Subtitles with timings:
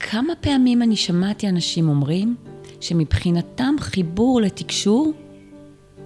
[0.00, 2.36] כמה פעמים אני שמעתי אנשים אומרים
[2.80, 5.12] שמבחינתם חיבור לתקשור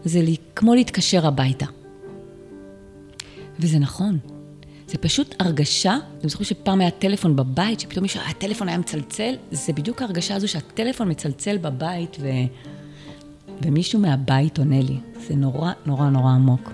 [0.04, 1.66] זה לי, כמו להתקשר הביתה.
[3.58, 4.18] וזה נכון.
[4.86, 9.72] זה פשוט הרגשה, אתם זוכרים שפעם היה טלפון בבית, שפתאום מישהו, הטלפון היה מצלצל, זה
[9.72, 12.28] בדיוק ההרגשה הזו שהטלפון מצלצל בבית ו...
[13.62, 14.96] ומישהו מהבית עונה לי.
[15.28, 16.72] זה נורא נורא נורא עמוק.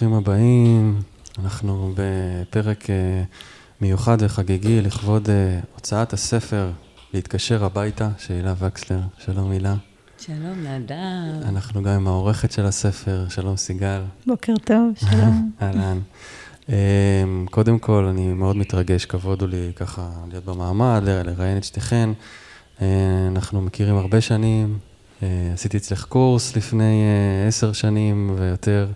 [0.00, 1.00] ברוכים הבאים.
[1.38, 3.22] אנחנו בפרק אה,
[3.80, 6.70] מיוחד וחגיגי לכבוד אה, הוצאת הספר
[7.14, 9.00] להתקשר הביתה של הילה וקסלר.
[9.18, 9.74] שלום הילה.
[10.18, 11.48] שלום נדב.
[11.48, 14.00] אנחנו גם עם העורכת של הספר, שלום סיגל.
[14.26, 15.50] בוקר טוב, שלום.
[15.62, 15.98] אהלן.
[16.68, 22.10] אה, קודם כל, אני מאוד מתרגש, כבוד הוא לי ככה להיות במעמד, לראיין את שתיכן.
[23.28, 24.78] אנחנו מכירים הרבה שנים,
[25.52, 27.02] עשיתי אצלך קורס לפני
[27.48, 28.88] עשר שנים ויותר.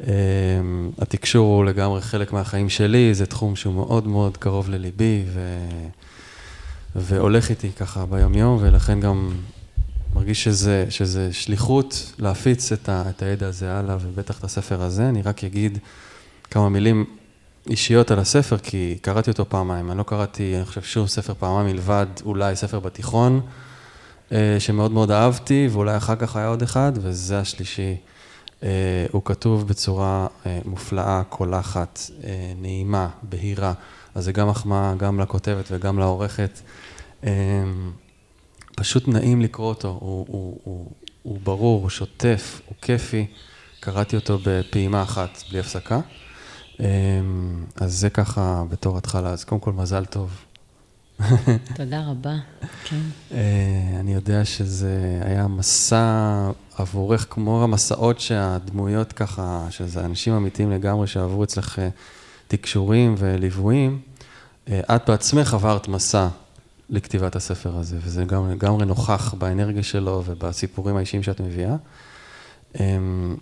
[0.00, 5.40] אמ, התקשור הוא לגמרי חלק מהחיים שלי, זה תחום שהוא מאוד מאוד קרוב לליבי ו...
[6.96, 9.30] והולך איתי ככה ביומיום, ולכן גם
[10.14, 15.08] מרגיש שזה, שזה שליחות להפיץ את, ה, את הידע הזה הלאה, ובטח את הספר הזה.
[15.08, 15.78] אני רק אגיד
[16.50, 17.04] כמה מילים
[17.70, 19.90] אישיות על הספר, כי קראתי אותו פעמיים.
[19.90, 23.40] אני לא קראתי, אני חושב, שום ספר פעמיים מלבד אולי ספר בתיכון,
[24.32, 27.96] אה, שמאוד מאוד אהבתי, ואולי אחר כך היה עוד אחד, וזה השלישי.
[28.64, 33.72] אה, הוא כתוב בצורה אה, מופלאה, קולחת, אה, נעימה, בהירה.
[34.14, 36.60] אז זה גם מחמאה, גם לכותבת וגם לעורכת.
[38.76, 40.90] פשוט נעים לקרוא אותו, הוא, הוא, הוא,
[41.22, 43.26] הוא ברור, הוא שוטף, הוא כיפי.
[43.80, 46.00] קראתי אותו בפעימה אחת, בלי הפסקה.
[47.76, 50.43] אז זה ככה בתור התחלה, אז קודם כל מזל טוב.
[51.76, 52.36] תודה רבה,
[52.84, 53.00] כן.
[54.00, 61.44] אני יודע שזה היה מסע עבורך כמו המסעות שהדמויות ככה, שזה אנשים אמיתיים לגמרי שעברו
[61.44, 61.88] אצלך אה,
[62.48, 64.00] תקשורים וליוויים,
[64.68, 66.28] אה, את בעצמך עברת מסע
[66.90, 71.76] לכתיבת הספר הזה, וזה גם לגמרי נוכח באנרגיה שלו ובסיפורים האישיים שאת מביאה.
[72.80, 73.36] אמ,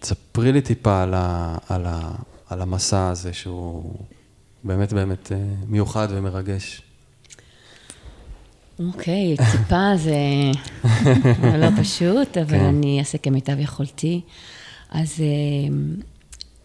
[0.00, 2.12] תספרי לי טיפה על, ה, על, ה,
[2.48, 3.94] על המסע הזה, שהוא
[4.64, 5.38] באמת באמת אה,
[5.68, 6.82] מיוחד ומרגש.
[8.78, 10.16] אוקיי, טיפה זה
[11.58, 12.64] לא פשוט, אבל כן.
[12.64, 14.20] אני אעשה כמיטב יכולתי.
[14.90, 15.76] אז אה,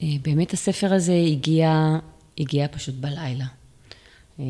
[0.02, 1.98] אה, באמת הספר הזה הגיע,
[2.38, 3.46] הגיע פשוט בלילה.
[4.40, 4.46] אה,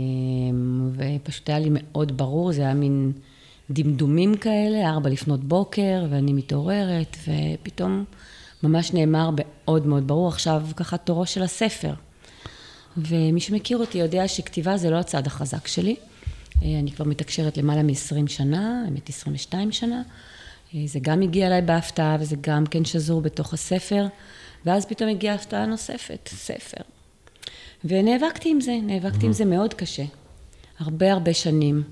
[0.94, 3.12] ופשוט היה לי מאוד ברור, זה היה מין
[3.70, 8.04] דמדומים כאלה, ארבע לפנות בוקר, ואני מתעוררת, ופתאום
[8.64, 11.94] ממש נאמר מאוד מאוד ברור, עכשיו ככה תורו של הספר.
[12.98, 15.96] ומי שמכיר אותי יודע שכתיבה זה לא הצד החזק שלי.
[16.64, 20.02] אה, אני כבר מתקשרת למעלה מ-20 שנה, האמת 22 שנה.
[20.76, 24.08] אה, זה גם הגיע אליי בהפתעה, וזה גם כן שזור בתוך הספר.
[24.66, 26.82] ואז פתאום הגיעה הפתעה נוספת, ספר.
[27.86, 30.04] ונאבקתי עם זה, נאבקתי עם זה מאוד קשה.
[30.80, 31.84] הרבה הרבה שנים.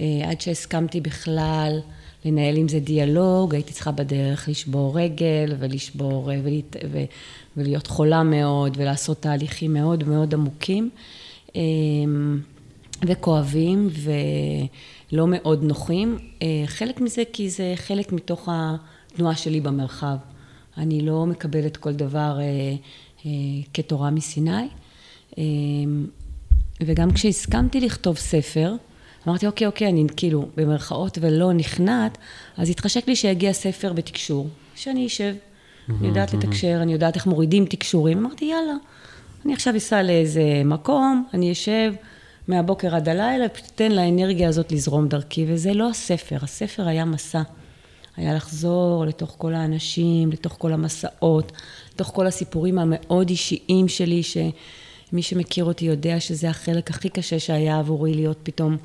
[0.00, 1.80] אה, עד שהסכמתי בכלל
[2.24, 6.76] לנהל עם זה דיאלוג, הייתי צריכה בדרך לשבור רגל ולשבור ולהת...
[6.92, 6.98] ו...
[7.56, 10.90] ולהיות חולה מאוד ולעשות תהליכים מאוד מאוד עמוקים.
[13.02, 13.88] וכואבים
[15.12, 16.18] ולא מאוד נוחים.
[16.42, 20.16] אה, חלק מזה כי זה חלק מתוך התנועה שלי במרחב.
[20.78, 22.44] אני לא מקבלת כל דבר אה,
[23.26, 23.30] אה,
[23.74, 24.68] כתורה מסיני.
[26.82, 28.74] וגם כשהסכמתי לכתוב ספר,
[29.28, 32.18] אמרתי, אוקיי, אוקיי, אני כאילו במרכאות ולא נכנעת,
[32.56, 35.34] אז התחשק לי שיגיע ספר בתקשור, שאני אשב,
[35.88, 38.18] אני יודעת לתקשר, אני יודעת איך מורידים תקשורים.
[38.18, 38.74] אמרתי, יאללה,
[39.44, 41.92] אני עכשיו אסע לאיזה מקום, אני אשב.
[42.48, 47.42] מהבוקר עד הלילה, תן לאנרגיה הזאת לזרום דרכי, וזה לא הספר, הספר היה מסע.
[48.16, 51.52] היה לחזור לתוך כל האנשים, לתוך כל המסעות,
[51.94, 57.78] לתוך כל הסיפורים המאוד אישיים שלי, שמי שמכיר אותי יודע שזה החלק הכי קשה שהיה
[57.78, 58.76] עבורי להיות פתאום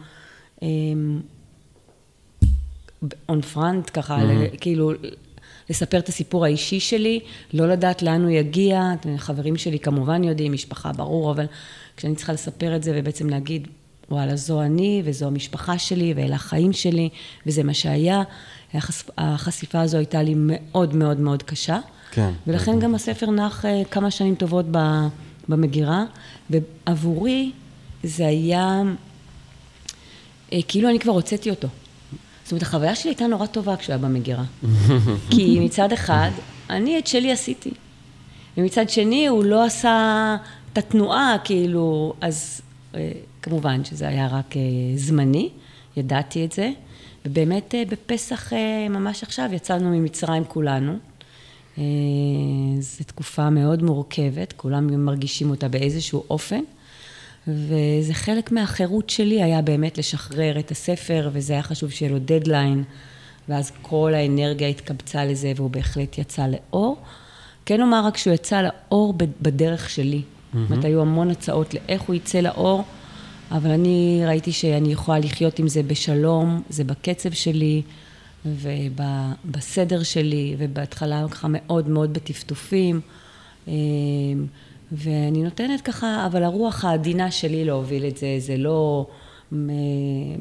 [3.30, 4.58] און פרנט, ככה, mm-hmm.
[4.58, 4.92] כאילו,
[5.70, 7.20] לספר את הסיפור האישי שלי,
[7.54, 8.82] לא לדעת לאן הוא יגיע,
[9.18, 11.46] חברים שלי כמובן יודעים, משפחה ברור, אבל
[11.98, 13.68] כשאני צריכה לספר את זה ובעצם להגיד,
[14.12, 17.10] וואלה, זו אני וזו המשפחה שלי ואלה החיים שלי
[17.46, 18.24] וזה מה שהיה,
[19.18, 21.80] החשיפה הזו הייתה לי מאוד מאוד מאוד קשה.
[22.12, 22.32] כן.
[22.48, 24.66] ולכן גם הספר נח אה, כמה שנים טובות
[25.48, 26.04] במגירה,
[26.50, 27.52] ועבורי
[28.04, 28.82] זה היה,
[30.54, 31.68] אה, כאילו אני כבר הוצאתי אותו.
[32.44, 34.44] זאת אומרת, החוויה שלי הייתה נורא טובה כשהוא היה במגירה.
[35.32, 36.32] כי מצד אחד,
[36.70, 37.72] אני את שלי עשיתי.
[38.58, 40.38] ומצד שני, הוא לא עשה
[40.74, 42.62] את התנועה, כאילו, אז
[42.96, 44.62] אה, כמובן שזה היה רק אה,
[44.96, 45.50] זמני,
[45.98, 46.72] ידעתי את זה.
[47.26, 48.54] ובאמת אה, בפסח
[48.90, 50.98] ממש עכשיו יצאנו ממצרים כולנו.
[52.80, 56.62] זו תקופה מאוד מורכבת, כולם מרגישים אותה באיזשהו אופן.
[57.48, 62.84] וזה חלק מהחירות שלי היה באמת לשחרר את הספר, וזה היה חשוב שיהיה לו דדליין,
[63.50, 66.98] ואז כל האנרגיה התקבצה לזה, והוא בהחלט יצא לאור.
[67.66, 70.22] כן אומר רק שהוא יצא לאור בדרך שלי.
[70.54, 70.72] זאת.
[70.72, 72.84] אומרת, היו המון הצעות לאיך הוא יצא לאור,
[73.52, 77.82] אבל אני ראיתי שאני יכולה לחיות עם זה בשלום, זה בקצב שלי
[78.46, 83.02] ובסדר שלי, ובהתחלה ככה מאוד מאוד בטפטופים.
[83.68, 83.74] אמ,
[84.92, 89.08] ואני נותנת ככה, אבל הרוח העדינה שלי להוביל את זה, זה לא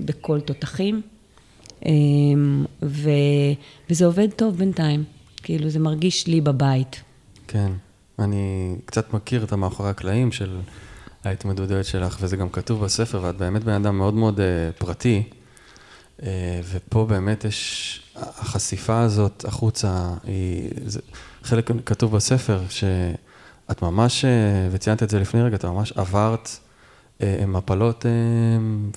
[0.05, 1.03] בכל תותחים.
[2.83, 3.11] ו,
[3.91, 5.05] וזה עובד טוב בינתיים,
[5.43, 7.03] כאילו זה מרגיש לי בבית.
[7.49, 7.73] כן,
[8.23, 10.61] אני קצת מכיר את המאחורי הקלעים של
[11.25, 15.23] ההתמודדויות שלך, וזה גם כתוב בספר, ואת באמת בן אדם מאוד מאוד uh, פרטי,
[16.19, 16.23] uh,
[16.73, 21.01] ופה באמת יש, החשיפה הזאת החוצה, היא, זה,
[21.43, 24.29] חלק כתוב בספר, שאת ממש, uh,
[24.71, 26.51] וציינת את זה לפני רגע, את ממש עברת
[27.47, 28.07] מפלות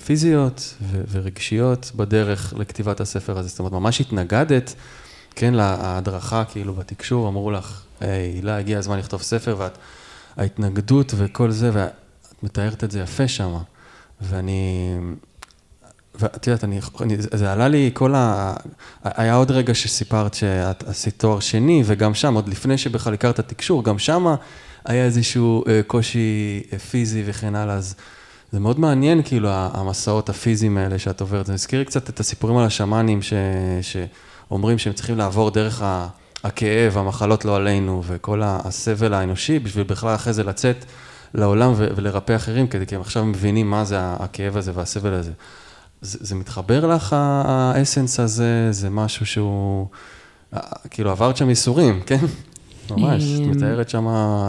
[0.04, 0.74] פיזיות
[1.10, 4.74] ורגשיות בדרך לכתיבת הספר הזה, זאת אומרת, ממש התנגדת,
[5.36, 9.78] כן, להדרכה, כאילו, בתקשור, אמרו לך, הילה, הגיע הזמן לכתוב ספר, ואת,
[10.36, 11.92] ההתנגדות וכל זה, ואת
[12.42, 13.56] מתארת את זה יפה שם.
[14.20, 14.94] ואני,
[16.14, 18.54] ואת יודעת, אני, אני, זה עלה לי כל ה...
[19.04, 23.84] היה עוד רגע שסיפרת שאת עשית תואר שני, וגם שם, עוד לפני שבכלל הכרת תקשור,
[23.84, 24.34] גם שם
[24.84, 27.94] היה איזשהו אה, קושי אה, פיזי וכן הלאה, אז
[28.52, 31.46] זה מאוד מעניין, כאילו, המסעות הפיזיים האלה שאת עוברת.
[31.46, 33.20] זה מזכיר קצת את הסיפורים על השמאנים,
[33.82, 36.08] שאומרים שהם צריכים לעבור דרך ה...
[36.44, 40.84] הכאב, המחלות לא עלינו, וכל הסבל האנושי, בשביל בכלל אחרי זה לצאת
[41.34, 45.32] לעולם ולרפא אחרים, כדי כי הם עכשיו מבינים מה זה הכאב הזה והסבל הזה.
[46.00, 49.86] זה, זה מתחבר לך, האסנס הזה, זה משהו שהוא,
[50.90, 52.18] כאילו עברת שם ייסורים, כן?
[52.90, 53.50] ממש, את אמ.
[53.50, 54.06] מתארת שם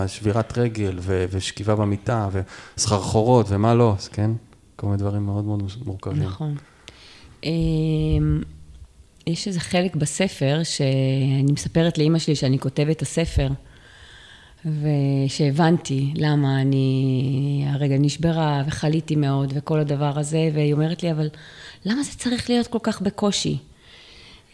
[0.08, 1.00] שבירת רגל
[1.32, 2.30] ושכיבה במיטה
[2.78, 4.32] וסחרחורות ומה לא, כן?
[4.76, 6.24] כל מיני דברים מאוד מאוד מורכבים.
[6.24, 6.56] נכון.
[9.28, 13.48] יש איזה חלק בספר שאני מספרת לאימא שלי שאני כותבת את הספר,
[14.66, 21.30] ושהבנתי למה אני הרגע נשברה וחליתי מאוד וכל הדבר הזה, והיא אומרת לי, אבל
[21.86, 23.58] למה זה צריך להיות כל כך בקושי?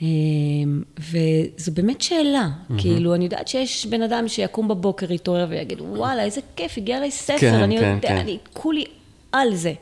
[0.01, 2.81] אמ, וזו באמת שאלה, mm-hmm.
[2.81, 7.12] כאילו, אני יודעת שיש בן אדם שיקום בבוקר, יתעורר ויגיד, וואלה, איזה כיף, הגיע אליי
[7.12, 8.18] ספר, כן, אני כן, יודע, כן.
[8.18, 8.85] אני כולי
[9.31, 9.73] על זה.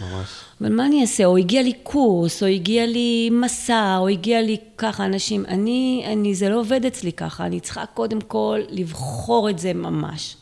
[0.00, 0.28] ממש.
[0.60, 1.24] אבל מה אני אעשה?
[1.24, 5.44] או הגיע לי קורס, או הגיע לי מסע, או הגיע לי ככה אנשים.
[5.48, 10.36] אני, אני, זה לא עובד אצלי ככה, אני צריכה קודם כל לבחור את זה ממש.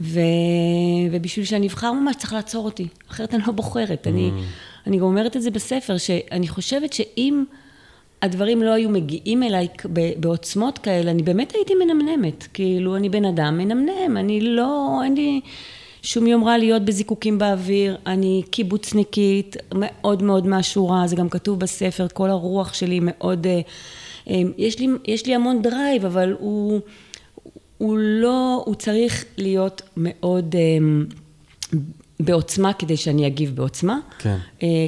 [0.00, 0.20] ו,
[1.12, 4.06] ובשביל שאני אבחר ממש צריך לעצור אותי, אחרת אני לא בוחרת.
[4.06, 4.10] ממ.
[4.10, 4.30] אני,
[4.86, 7.44] אני גם אומרת את זה בספר, שאני חושבת שאם
[8.22, 9.68] הדברים לא היו מגיעים אליי
[10.16, 12.46] בעוצמות כאלה, אני באמת הייתי מנמנמת.
[12.54, 15.40] כאילו, אני בן אדם מנמנם, אני לא, אין לי...
[16.06, 22.30] שום יומרה להיות בזיקוקים באוויר, אני קיבוצניקית, מאוד מאוד מהשורה, זה גם כתוב בספר, כל
[22.30, 23.46] הרוח שלי מאוד...
[23.46, 23.60] אה,
[24.30, 26.80] אה, יש לי, יש לי המון דרייב, אבל הוא,
[27.78, 31.78] הוא לא, הוא צריך להיות מאוד אה,
[32.20, 33.98] בעוצמה כדי שאני אגיב בעוצמה.
[34.18, 34.36] כן.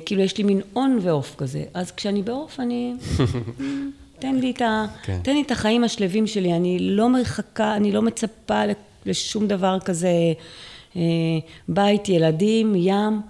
[0.07, 2.95] כאילו יש לי מין און ואוף כזה, אז כשאני בעוף אני...
[4.21, 5.19] תן לי, את ה, כן.
[5.23, 8.63] תן לי את החיים השלווים שלי, אני לא מחכה, אני לא מצפה
[9.07, 10.11] לשום דבר כזה
[11.69, 13.21] בית, ילדים, ים.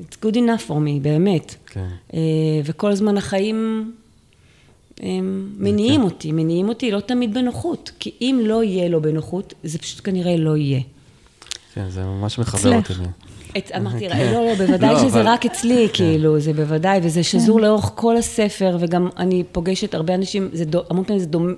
[0.00, 1.54] It's good enough for me, באמת.
[1.66, 1.86] כן.
[2.14, 2.20] אה,
[2.64, 3.92] וכל הזמן החיים
[5.00, 7.90] הם מניעים אותי, מניעים אותי לא תמיד בנוחות.
[7.98, 10.80] כי אם לא יהיה לו בנוחות, זה פשוט כנראה לא יהיה.
[11.74, 12.92] כן, זה ממש מחבר אותי.
[13.76, 15.94] אמרתי, לא, לא, בוודאי לא, שזה רק אצלי, כן.
[15.94, 20.50] כאילו, זה בוודאי, וזה שזור לאורך כל הספר, וגם אני פוגשת הרבה אנשים,
[20.90, 21.52] המון פעמים זה דומה,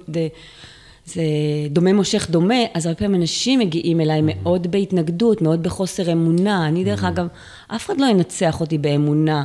[1.15, 1.23] זה
[1.71, 6.69] דומה מושך דומה, אז הרבה פעמים אנשים מגיעים אליי מאוד בהתנגדות, מאוד בחוסר אמונה.
[6.69, 7.27] אני דרך אגב,
[7.69, 9.45] אף אחד לא ינצח אותי באמונה.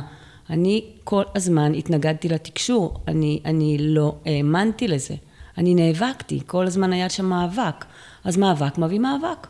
[0.50, 5.14] אני כל הזמן התנגדתי לתקשור, אני, אני לא האמנתי לזה.
[5.58, 7.84] אני נאבקתי, כל הזמן היה שם מאבק.
[8.24, 9.46] אז מאבק מביא מאבק.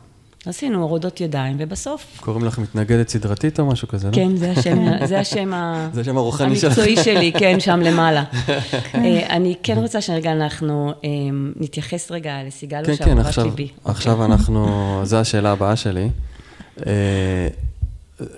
[0.46, 2.20] עשינו הורדות ידיים, ובסוף...
[2.20, 4.12] קוראים לך מתנגדת סדרתית או משהו כזה, לא?
[4.12, 5.52] כן, זה השם, זה השם,
[5.92, 6.78] זה השם הרוחני שלך.
[6.78, 8.24] המקצועי שלי, כן, שם למעלה.
[8.92, 9.04] כן.
[9.04, 11.08] אה, אני כן רוצה שרגע אנחנו אה,
[11.56, 13.50] נתייחס רגע לסיגלו כן, כן, עכשיו,
[13.84, 14.66] עכשיו אנחנו,
[15.04, 16.08] זו השאלה הבאה שלי.
[16.86, 17.48] אה,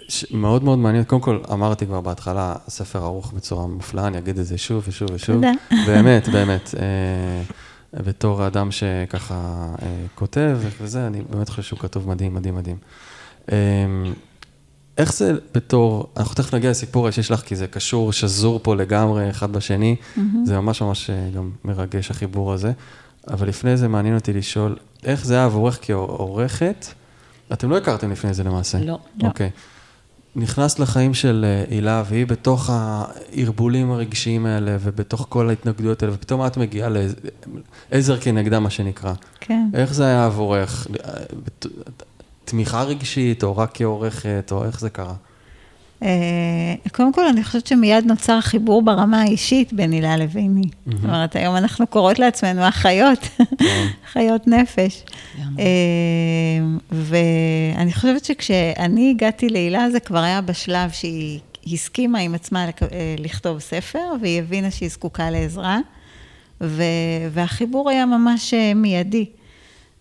[0.08, 1.04] ש- מאוד מאוד מעניין.
[1.04, 5.08] קודם כל, אמרתי כבר בהתחלה, הספר ערוך בצורה מופלאה, אני אגיד את זה שוב ושוב
[5.12, 5.34] ושוב.
[5.36, 5.50] תודה.
[5.86, 6.74] באמת, באמת.
[7.94, 12.76] בתור האדם שככה אה, כותב וזה, אני באמת חושב שהוא כתוב מדהים, מדהים, מדהים.
[13.52, 13.56] אה,
[14.98, 19.30] איך זה בתור, אנחנו תכף נגיע לסיפור האישי שלך, כי זה קשור, שזור פה לגמרי
[19.30, 19.96] אחד בשני,
[20.44, 22.72] זה ממש ממש אה, גם מרגש החיבור הזה.
[23.30, 26.86] אבל לפני זה מעניין אותי לשאול, איך זה היה עבורך כעורכת?
[27.52, 28.78] אתם לא הכרתם לפני זה למעשה.
[28.78, 28.98] לא.
[29.22, 29.28] לא.
[30.38, 36.46] נכנסת לחיים של אה, הילה, והיא בתוך הערבולים הרגשיים האלה, ובתוך כל ההתנגדויות האלה, ופתאום
[36.46, 36.90] את מגיעה
[37.92, 39.12] לעזר כנגדה, מה שנקרא.
[39.40, 39.68] כן.
[39.74, 40.86] איך זה היה עבורך?
[41.04, 41.12] אה,
[42.44, 45.14] תמיכה רגשית, או רק כעורכת, או איך זה קרה?
[46.02, 50.68] אה, קודם כל, אני חושבת שמיד נוצר חיבור ברמה האישית בין הילה לביני.
[50.86, 53.18] זאת אומרת, היום אנחנו קוראות לעצמנו אחיות,
[53.58, 53.64] כן.
[54.12, 55.04] חיות נפש.
[55.58, 55.64] אה,
[56.90, 62.70] ואני חושבת שכשאני הגעתי להילה, זה כבר היה בשלב שהיא הסכימה עם עצמה אה,
[63.18, 65.78] לכתוב ספר, והיא הבינה שהיא זקוקה לעזרה,
[66.60, 66.82] ו-
[67.32, 69.26] והחיבור היה ממש מיידי.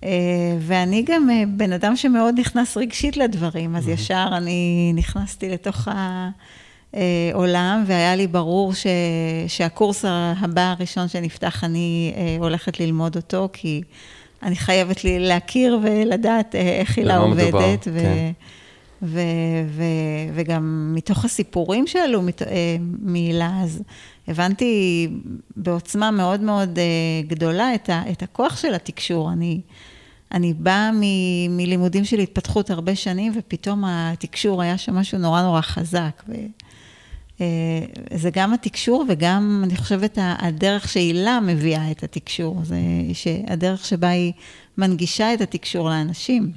[0.03, 0.09] אה,
[0.59, 5.87] ואני גם אה, בן אדם שמאוד נכנס רגשית לדברים, אז ישר אני נכנסתי לתוך
[6.93, 8.87] העולם, והיה לי ברור ש,
[9.47, 10.05] שהקורס
[10.39, 13.81] הבא הראשון שנפתח, אני אה, הולכת ללמוד אותו, כי
[14.43, 17.87] אני חייבת לי להכיר ולדעת אה, איך הילה במה מדובר, עובדת.
[17.93, 18.31] ו- כן.
[19.01, 19.21] ו-
[19.67, 19.83] ו-
[20.33, 23.83] וגם מתוך הסיפורים שעלו מת- אה, מהילה, אז
[24.27, 25.07] הבנתי
[25.55, 26.83] בעוצמה מאוד מאוד אה,
[27.27, 29.31] גדולה את, ה- את הכוח של התקשור.
[29.31, 29.61] אני,
[30.31, 35.61] אני באה מ- מלימודים של התפתחות הרבה שנים, ופתאום התקשור היה שם משהו נורא נורא
[35.61, 36.23] חזק.
[36.29, 36.33] ו-
[37.41, 37.45] אה,
[38.17, 42.59] זה גם התקשור וגם, אני חושבת, הדרך שהילה מביאה את התקשור.
[42.63, 42.77] זה
[43.13, 44.33] שהדרך שבה היא
[44.77, 46.51] מנגישה את התקשור לאנשים.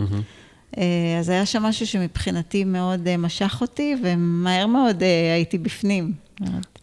[0.79, 5.03] אה, אז היה שם משהו שמבחינתי מאוד אה, משך אותי, ומהר מאוד
[5.35, 6.13] הייתי בפנים.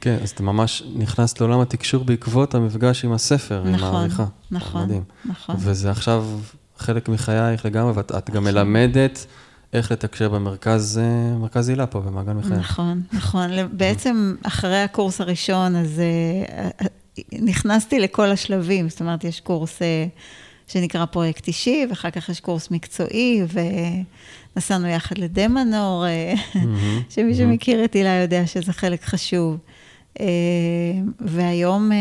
[0.02, 4.26] כן, אז אתה ממש נכנסת לעולם התקשור בעקבות המפגש עם הספר, עם נכון, העריכה.
[4.52, 5.04] נכון, מדהים.
[5.26, 5.56] נכון.
[5.60, 6.26] וזה עכשיו
[6.78, 9.26] חלק מחייך לגמרי, ואת את גם מלמדת
[9.74, 12.58] איך לתקשר במרכז, אה, מרכז הילה פה, במעגל מיכאל.
[12.58, 13.50] נכון, נכון.
[13.72, 16.86] בעצם אחרי הקורס הראשון, אז אה, אה,
[17.32, 18.90] נכנסתי לכל השלבים.
[18.90, 19.82] זאת אומרת, יש קורס
[20.68, 23.42] שנקרא פרויקט אישי, ואחר כך יש קורס מקצועי,
[24.56, 26.34] ונסענו יחד לדמנור, אה,
[27.10, 29.58] שמי שמכיר את הילה יודע שזה חלק חשוב.
[30.20, 30.26] אה,
[31.20, 31.98] והיום אה,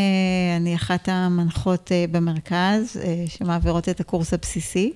[0.57, 4.93] אני אחת המנחות אה, במרכז, שמעבירות את הקורס הבסיסי.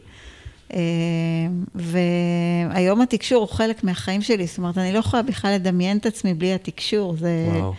[1.75, 6.35] והיום התקשור הוא חלק מהחיים שלי, זאת אומרת, אני לא יכולה בכלל לדמיין את עצמי
[6.35, 7.17] בלי התקשור.
[7.17, 7.75] זה, וואו.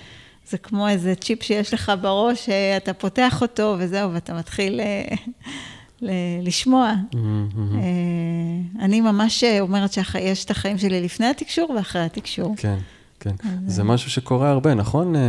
[0.50, 4.82] זה כמו איזה צ'יפ שיש לך בראש, אתה פותח אותו וזהו, ואתה מתחיל
[6.02, 6.94] ל- לשמוע.
[7.16, 7.20] אה,
[8.80, 12.56] אני ממש אומרת שיש את החיים שלי לפני התקשור ואחרי התקשור.
[12.58, 12.78] כן,
[13.22, 13.36] כן.
[13.68, 15.16] זה משהו שקורה הרבה, נכון?
[15.16, 15.22] אה,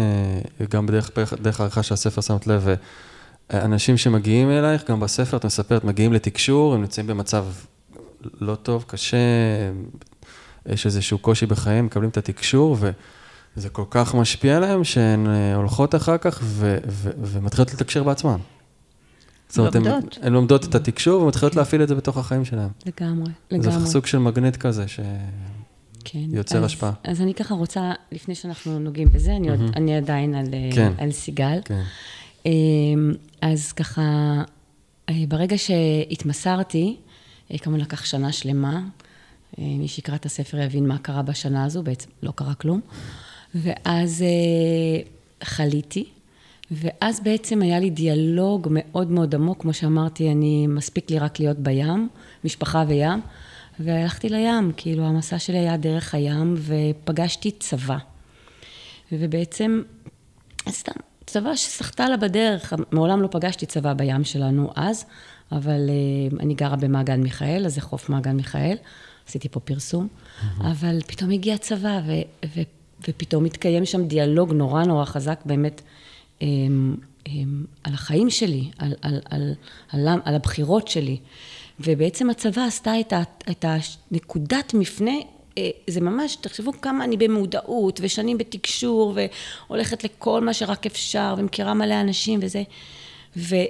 [0.71, 1.11] גם בדרך
[1.43, 2.75] דרך העריכה של הספר שמת לב, אה,
[3.65, 7.45] אנשים שמגיעים אלייך, גם בספר את מספרת, מגיעים לתקשור, הם נמצאים במצב
[8.41, 9.17] לא טוב, קשה,
[10.67, 12.77] יש איזשהו קושי בחיים, מקבלים את התקשור,
[13.57, 18.37] וזה כל כך משפיע עליהם, שהן אה, הולכות אחר כך ו- ו- ומתחילות לתקשר בעצמן.
[19.49, 20.65] זאת אומרת, הן- לומדות.
[20.65, 22.69] את התקשור ומתחילות להפעיל את זה בתוך החיים שלהן.
[22.87, 23.87] לגמרי, זה לגמרי.
[23.87, 25.01] סוג של מגנט כזה, ש...
[26.05, 26.19] כן.
[26.33, 26.93] יוצר אז- השפעה.
[27.05, 30.93] אז אני ככה רוצה, לפני שאנחנו נוגעים בזה, אני, עוד, אני עדיין על, אה, כן.
[30.99, 31.59] על סיגל.
[31.65, 31.83] כן.
[32.47, 34.03] אמ, אז ככה,
[35.09, 36.97] אה, ברגע שהתמסרתי,
[37.53, 38.81] אה, כמובן לקח שנה שלמה,
[39.59, 42.81] מי שיקרא את הספר יבין מה קרה בשנה הזו, בעצם לא קרה כלום.
[43.55, 44.25] ואז
[45.45, 46.05] חליתי,
[46.71, 51.59] ואז בעצם היה לי דיאלוג מאוד מאוד עמוק, כמו שאמרתי, אני, מספיק לי רק להיות
[51.59, 52.09] בים,
[52.45, 53.21] משפחה וים,
[53.81, 57.97] והלכתי לים, כאילו המסע שלי היה דרך הים, ופגשתי צבא.
[59.13, 59.83] ובעצם,
[60.69, 60.93] סתם,
[61.27, 65.05] צבא שסחטה לה בדרך, מעולם לא פגשתי צבא בים שלנו אז,
[65.53, 68.77] אבל uh, אני גרה במעגן מיכאל, אז זה חוף מעגן מיכאל,
[69.29, 70.09] עשיתי פה פרסום,
[70.61, 72.13] אבל פתאום הגיע צבא, ו,
[72.57, 72.61] ו,
[73.09, 75.83] ופתאום התקיים שם דיאלוג נורא נורא חזק, באמת,
[76.39, 76.43] um,
[77.25, 77.31] um,
[77.85, 79.55] על החיים שלי, על, על, על,
[79.89, 81.19] על, על הבחירות שלי.
[81.81, 85.13] ובעצם הצבא עשתה את, ה, את הנקודת מפנה
[85.59, 89.19] אה, זה ממש, תחשבו כמה אני במודעות, ושנים בתקשור,
[89.69, 92.63] והולכת לכל מה שרק אפשר, ומכירה מלא אנשים וזה.
[93.37, 93.61] ועשר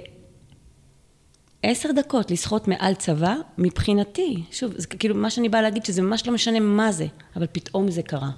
[1.91, 6.33] דקות לשחות מעל צבא, מבחינתי, שוב, זה כאילו מה שאני באה להגיד, שזה ממש לא
[6.33, 8.29] משנה מה זה, אבל פתאום זה קרה.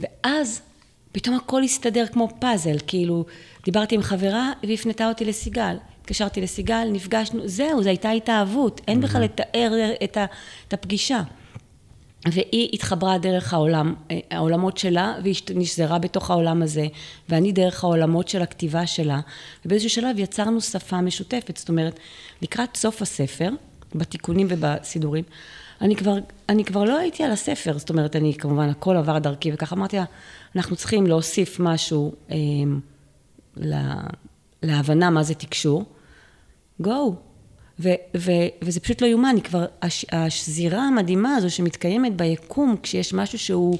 [0.00, 0.62] ואז
[1.12, 3.24] פתאום הכל הסתדר כמו פאזל, כאילו,
[3.64, 5.76] דיברתי עם חברה והיא הפנתה אותי לסיגל.
[6.02, 9.72] התקשרתי לסיגל, נפגשנו, זהו, זו הייתה התאהבות, אין בכלל לתאר
[10.04, 10.24] את, ה,
[10.68, 11.22] את הפגישה.
[12.26, 16.86] והיא התחברה דרך העולם, אה, העולמות שלה, והיא נשזרה בתוך העולם הזה,
[17.28, 19.20] ואני דרך העולמות של הכתיבה שלה,
[19.66, 21.98] ובאיזשהו שלב יצרנו שפה משותפת, זאת אומרת,
[22.42, 23.48] לקראת סוף הספר,
[23.94, 25.24] בתיקונים ובסידורים,
[25.80, 26.18] אני כבר,
[26.48, 29.96] אני כבר לא הייתי על הספר, זאת אומרת, אני כמובן, הכל עבר דרכי, וככה אמרתי
[29.96, 30.04] לה,
[30.56, 32.36] אנחנו צריכים להוסיף משהו אה,
[34.62, 35.84] להבנה מה זה תקשור,
[36.80, 37.14] גו.
[37.80, 43.38] ו- ו- וזה פשוט לא יאומן, כבר, הש- השזירה המדהימה הזו שמתקיימת ביקום, כשיש משהו
[43.38, 43.78] שהוא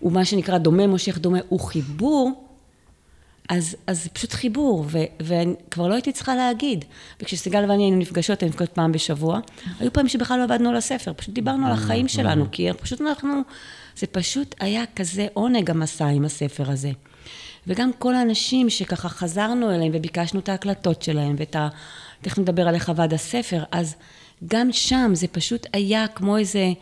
[0.00, 2.44] הוא מה שנקרא דומה מושך דומה, הוא חיבור,
[3.48, 6.84] אז, אז זה פשוט חיבור, ו- וכבר לא הייתי צריכה להגיד.
[7.20, 9.40] וכשסיגל ואני היינו נפגשות, היינו נפגשות פעם בשבוע,
[9.80, 13.40] היו פעמים שבכלל לא עבדנו על הספר, פשוט דיברנו על החיים שלנו, כי פשוט אנחנו,
[13.96, 16.90] זה פשוט היה כזה עונג המסע עם הספר הזה.
[17.66, 21.68] וגם כל האנשים שככה חזרנו אליהם וביקשנו את ההקלטות שלהם ואת ה...
[22.20, 23.94] תכף נדבר על איך עבד הספר, אז
[24.46, 26.72] גם שם זה פשוט היה כמו איזה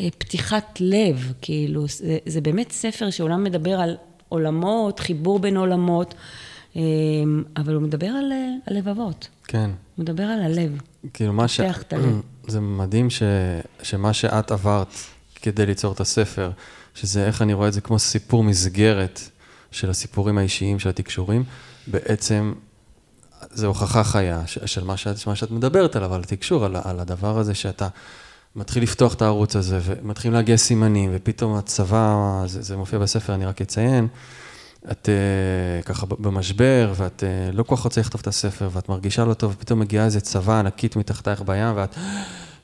[0.00, 3.96] אה, פתיחת לב, כאילו, זה, זה באמת ספר שעולם מדבר על
[4.28, 6.14] עולמות, חיבור בין עולמות,
[6.76, 6.82] אה,
[7.56, 9.28] אבל הוא מדבר על, אה, על לבבות.
[9.44, 9.70] כן.
[9.96, 10.80] הוא מדבר על הלב.
[11.14, 11.60] כאילו מה ש...
[11.60, 12.20] את הלב.
[12.46, 13.22] זה מדהים ש...
[13.82, 14.94] שמה שאת עברת
[15.42, 16.50] כדי ליצור את הספר,
[16.94, 19.20] שזה איך אני רואה את זה כמו סיפור מסגרת
[19.70, 21.44] של הסיפורים האישיים, של התקשורים,
[21.86, 22.52] בעצם
[23.50, 27.38] זה הוכחה חיה של מה שאת, מה שאת מדברת עליו, על התקשור, על, על הדבר
[27.38, 27.88] הזה שאתה
[28.56, 33.46] מתחיל לפתוח את הערוץ הזה, ומתחילים להגיע סימנים, ופתאום הצבא, זה, זה מופיע בספר, אני
[33.46, 34.08] רק אציין,
[34.90, 39.24] את uh, ככה במשבר, ואת uh, לא כל כך רוצה לכתוב את הספר, ואת מרגישה
[39.24, 41.94] לא טוב, ופתאום מגיעה איזה צבא ענקית מתחתייך בים, ואת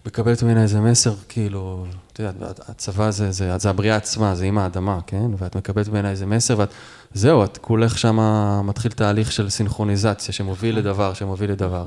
[0.07, 4.59] מקבלת ממנה איזה מסר, כאילו, את יודעת, הצבא זה, זה, זה הבריאה עצמה, זה עם
[4.59, 5.31] האדמה, כן?
[5.39, 6.69] ואת מקבלת ממנה איזה מסר, ואת,
[7.15, 8.19] זהו, את כולך שם
[8.65, 11.87] מתחיל תהליך של סינכרוניזציה, שמוביל לדבר, שמוביל לדבר.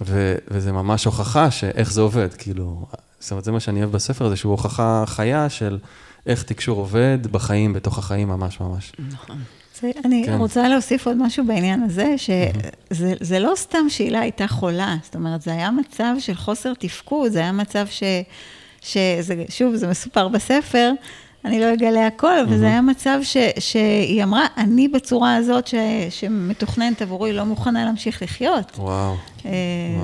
[0.00, 2.86] ו, וזה ממש הוכחה שאיך זה עובד, כאילו,
[3.20, 5.78] זאת אומרת, זה מה שאני אוהב בספר הזה, שהוא הוכחה חיה של
[6.26, 8.92] איך תקשור עובד בחיים, בתוך החיים ממש ממש.
[9.12, 9.38] נכון.
[10.04, 10.34] אני כן.
[10.34, 15.52] רוצה להוסיף עוד משהו בעניין הזה, שזה לא סתם שהילה הייתה חולה, זאת אומרת, זה
[15.52, 18.02] היה מצב של חוסר תפקוד, זה היה מצב ש...
[18.80, 20.92] שזה, שוב, זה מסופר בספר,
[21.44, 25.74] אני לא אגלה הכל, אבל זה היה מצב ש, שהיא אמרה, אני בצורה הזאת ש,
[26.10, 28.72] שמתוכננת עבורי לא מוכנה להמשיך לחיות.
[28.78, 29.14] וואו.
[29.46, 29.50] אה,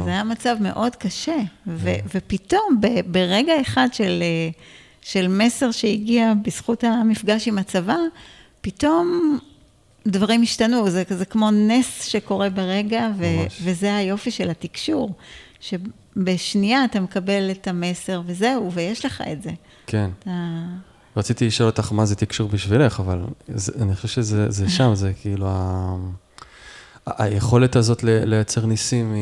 [0.05, 1.37] זה היה מצב מאוד קשה,
[1.67, 4.51] ו, ופתאום ב, ברגע אחד של, אה,
[5.03, 7.97] של מסר שהגיע בזכות המפגש עם הצבא,
[8.61, 9.39] פתאום
[10.07, 13.25] דברים השתנו, זה, זה כמו נס שקורה ברגע, ו,
[13.65, 15.15] וזה היופי של התקשור,
[15.61, 19.51] שבשנייה אתה מקבל את המסר וזהו, ויש לך את זה.
[19.87, 20.11] כן.
[20.19, 20.31] אתה...
[21.17, 25.13] רציתי לשאול אותך מה זה תקשור בשבילך, אבל זה, אני חושב שזה זה שם, זה
[25.23, 25.97] כאילו ה...
[27.07, 29.15] היכולת הזאת לייצר ניסים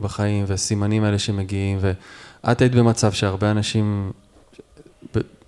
[0.00, 4.12] בחיים, והסימנים האלה שמגיעים, ואת היית במצב שהרבה אנשים,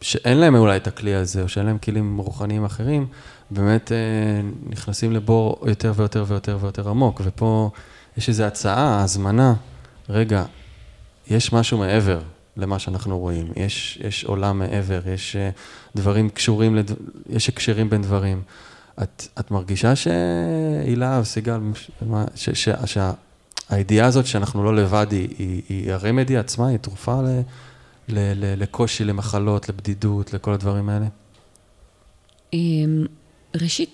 [0.00, 3.06] שאין להם אולי את הכלי הזה, או שאין להם כלים רוחניים אחרים,
[3.50, 3.96] באמת אה,
[4.66, 7.70] נכנסים לבור יותר ויותר ויותר ויותר עמוק, ופה
[8.16, 9.54] יש איזו הצעה, הזמנה,
[10.08, 10.44] רגע,
[11.30, 12.20] יש משהו מעבר
[12.56, 15.50] למה שאנחנו רואים, יש, יש עולם מעבר, יש אה,
[15.96, 16.90] דברים קשורים, לד...
[17.30, 18.42] יש הקשרים בין דברים.
[19.02, 21.60] את, את מרגישה שהילה וסיגל,
[23.70, 27.26] שהידיעה הזאת שאנחנו לא לבד היא, היא, היא הרמדי עצמה, היא תרופה ל,
[28.08, 31.06] ל, ל, לקושי, למחלות, לבדידות, לכל הדברים האלה?
[33.56, 33.90] ראשית,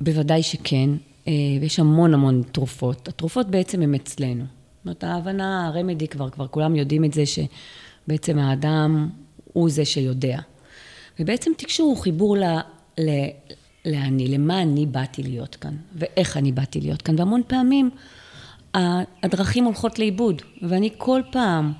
[0.00, 0.90] בוודאי שכן,
[1.28, 3.08] אה, ויש המון המון תרופות.
[3.08, 4.44] התרופות בעצם הן אצלנו.
[4.44, 9.08] זאת אומרת, ההבנה, הרמדי כבר, כבר כולם יודעים את זה שבעצם האדם
[9.52, 10.38] הוא זה שיודע.
[11.20, 12.44] ובעצם תקשור הוא חיבור ל,
[12.98, 13.10] ל,
[13.84, 17.18] לאני, למה אני באתי להיות כאן, ואיך אני באתי להיות כאן.
[17.18, 17.90] והמון פעמים
[18.74, 21.72] הדרכים הולכות לאיבוד, ואני כל פעם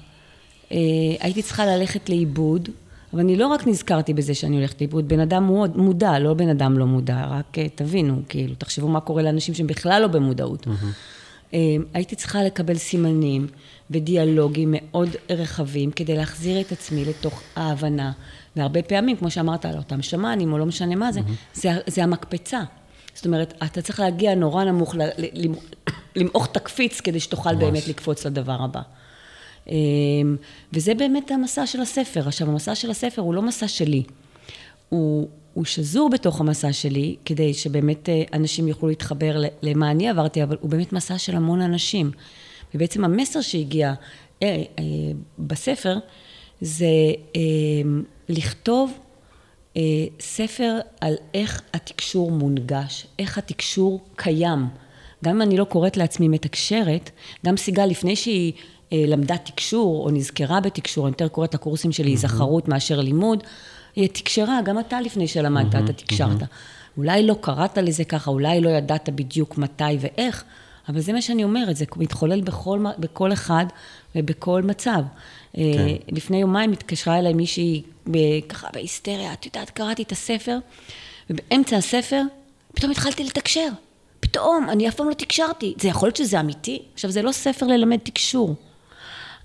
[0.73, 0.77] אה,
[1.21, 2.69] הייתי צריכה ללכת לאיבוד,
[3.13, 5.45] אבל אני לא רק נזכרתי בזה שאני הולכת לאיבוד, בן אדם
[5.75, 9.67] מודע, לא בן אדם לא מודע, רק אה, תבינו, כאילו, תחשבו מה קורה לאנשים שהם
[9.67, 10.67] בכלל לא במודעות.
[10.67, 11.53] Mm-hmm.
[11.95, 13.47] הייתי צריכה לקבל סימנים
[13.91, 18.13] ודיאלוגים מאוד רחבים כדי להחזיר את עצמי לתוך ההבנה.
[18.57, 21.55] והרבה פעמים, כמו שאמרת על אותם שמאנים, או לא משנה מה זה, mm-hmm.
[21.55, 22.63] זה, זה המקפצה.
[23.15, 24.95] זאת אומרת, אתה צריך להגיע נורא נמוך,
[26.17, 27.63] למעוך את הקפיץ כדי שתוכל ממש.
[27.63, 28.81] באמת לקפוץ לדבר הבא.
[29.69, 30.37] אמ,
[30.73, 32.29] וזה באמת המסע של הספר.
[32.29, 34.03] עכשיו, המסע של הספר הוא לא מסע שלי.
[34.89, 40.43] הוא, הוא שזור בתוך המסע שלי, כדי שבאמת אה, אנשים יוכלו להתחבר למה אני עברתי,
[40.43, 42.11] אבל הוא באמת מסע של המון אנשים.
[42.75, 43.95] ובעצם המסר שהגיע
[44.43, 44.85] אה, אה,
[45.39, 45.99] בספר,
[46.61, 46.87] זה
[47.37, 47.41] אה,
[48.29, 48.93] לכתוב
[49.77, 49.83] אה,
[50.21, 54.67] ספר על איך התקשור מונגש, איך התקשור קיים.
[55.25, 57.11] גם אם אני לא קוראת לעצמי מתקשרת,
[57.47, 58.53] גם סיגל, לפני שהיא
[58.93, 63.45] למדה תקשור, או נזכרה בתקשור, אני יותר קוראת לקורסים שלי היזכרות מאשר לימוד,
[63.97, 66.43] היא תקשרה, גם אתה לפני שלמדת, אתה תקשרת.
[66.97, 70.45] אולי לא קראת לזה ככה, אולי לא ידעת בדיוק מתי ואיך,
[70.89, 73.67] אבל זה מה שאני אומרת, זה מתחולל בכל, בכל אחד
[74.15, 75.01] ובכל מצב.
[75.53, 75.61] כן.
[76.09, 77.83] לפני יומיים התקשרה אליי מישהי
[78.49, 80.59] ככה בהיסטריה, את יודעת, קראתי את הספר,
[81.31, 82.23] ובאמצע הספר
[82.75, 83.69] פתאום התחלתי לתקשר.
[84.21, 85.75] פתאום, אני אף פעם לא תקשרתי.
[85.81, 86.83] זה יכול להיות שזה אמיתי?
[86.95, 88.55] עכשיו, זה לא ספר ללמד תקשור,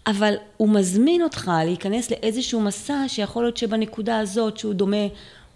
[0.07, 5.07] אבל הוא מזמין אותך להיכנס לאיזשהו מסע שיכול להיות שבנקודה הזאת, שהוא דומה,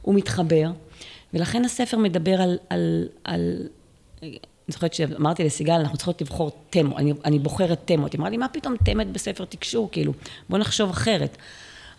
[0.02, 0.72] הוא מתחבר.
[1.34, 3.68] ולכן הספר מדבר על, על, על
[4.22, 8.14] אני זוכרת שאמרתי לסיגל, אנחנו צריכות לבחור תמות, אני, אני בוחרת תמות.
[8.14, 10.14] היא אמרה לי, מה פתאום תמת בספר תקשור, כאילו,
[10.50, 11.38] בוא נחשוב אחרת.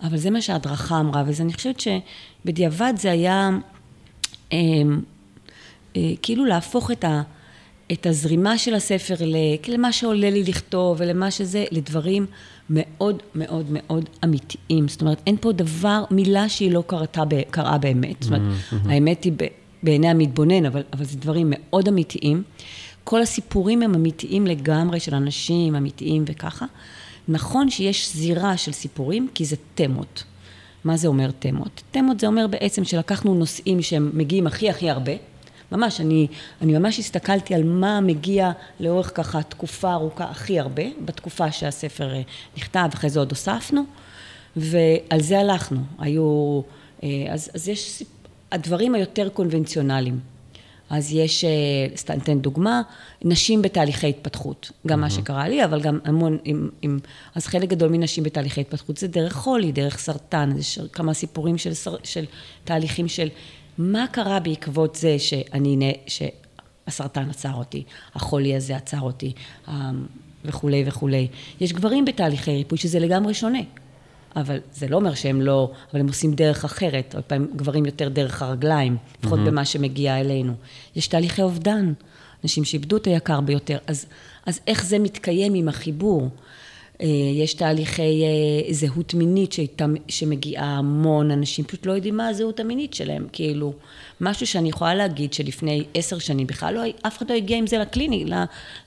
[0.03, 3.51] אבל זה מה שההדרכה אמרה, ואני חושבת שבדיעבד זה היה
[4.53, 4.59] אה,
[5.97, 7.23] אה, כאילו להפוך את, ה,
[7.93, 9.15] את הזרימה של הספר
[9.69, 12.27] למה שעולה לי לכתוב ולמה שזה, לדברים
[12.71, 14.89] מאוד מאוד מאוד אמיתיים.
[14.89, 18.23] זאת אומרת, אין פה דבר, מילה שהיא לא קרתה, קראה באמת.
[18.23, 18.91] זאת אומרת, mm-hmm.
[18.91, 19.33] האמת היא
[19.83, 22.43] בעיני המתבונן, אבל, אבל זה דברים מאוד אמיתיים.
[23.05, 26.67] כל הסיפורים הם אמיתיים לגמרי, של אנשים אמיתיים וככה.
[27.29, 30.25] נכון שיש זירה של סיפורים, כי זה תמות.
[30.85, 31.83] מה זה אומר תמות?
[31.91, 35.13] תמות זה אומר בעצם שלקחנו נושאים שהם מגיעים הכי הכי הרבה.
[35.73, 36.27] ממש, אני,
[36.63, 42.23] אני ממש הסתכלתי על מה מגיע לאורך ככה תקופה ארוכה הכי הרבה, בתקופה שהספר אה,
[42.57, 43.83] נכתב, אחרי זה עוד הוספנו,
[44.57, 45.81] ועל זה הלכנו.
[45.99, 46.61] היו,
[47.03, 48.03] אה, אז, אז יש
[48.53, 50.21] הדברים היותר קונבנציונליים.
[50.91, 51.51] אז יש, אה,
[51.97, 52.83] סתם ניתן דוגמה,
[53.25, 54.71] נשים בתהליכי התפתחות.
[54.87, 55.01] גם mm-hmm.
[55.01, 56.99] מה שקרה לי, אבל גם המון, עם, עם,
[57.35, 61.73] אז חלק גדול מנשים בתהליכי התפתחות זה דרך חולי, דרך סרטן, יש כמה סיפורים של,
[62.03, 62.25] של
[62.65, 63.29] תהליכים של
[63.81, 67.83] מה קרה בעקבות זה שאני, שהסרטן עצר אותי,
[68.15, 69.33] החולי הזה עצר אותי,
[70.45, 71.29] וכולי וכולי.
[71.61, 73.61] יש גברים בתהליכי ריפוי שזה לגמרי שונה.
[74.37, 78.09] אבל זה לא אומר שהם לא, אבל הם עושים דרך אחרת, הרבה פעמים גברים יותר
[78.09, 79.43] דרך הרגליים, לפחות mm-hmm.
[79.43, 80.53] במה שמגיע אלינו.
[80.97, 81.93] יש תהליכי אובדן,
[82.45, 84.07] אנשים שאיבדו את היקר ביותר, אז,
[84.47, 86.29] אז איך זה מתקיים עם החיבור?
[87.03, 92.61] אה, יש תהליכי אה, זהות מינית שאיתה, שמגיעה המון אנשים, פשוט לא יודעים מה הזהות
[92.61, 93.73] המינית שלהם, כאילו,
[94.21, 97.79] משהו שאני יכולה להגיד שלפני עשר שנים בכלל לא, אף אחד לא הגיע עם זה
[97.79, 98.35] לקליני, ל,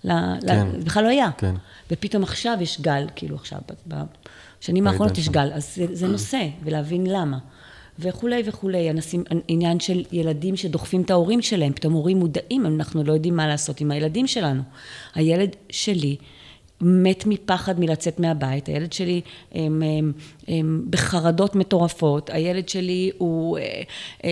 [0.04, 0.12] ל,
[0.48, 0.68] כן.
[0.74, 1.30] ל, בכלל לא היה.
[1.38, 1.56] כן.
[1.92, 7.08] ופתאום עכשיו יש גל, כאילו עכשיו, בשנים האחרונות יש גל, אז זה, זה נושא, ולהבין
[7.08, 7.38] למה.
[8.00, 13.14] וכולי וכולי, אנשים, עניין של ילדים שדוחפים את ההורים שלהם, פתאום הורים מודעים, אנחנו לא
[13.14, 14.62] יודעים מה לעשות עם הילדים שלנו.
[15.16, 16.16] הילד שלי
[16.86, 20.12] מת מפחד מלצאת מהבית, הילד שלי הם, הם,
[20.48, 23.82] הם בחרדות מטורפות, הילד שלי הוא אה,
[24.24, 24.30] אה,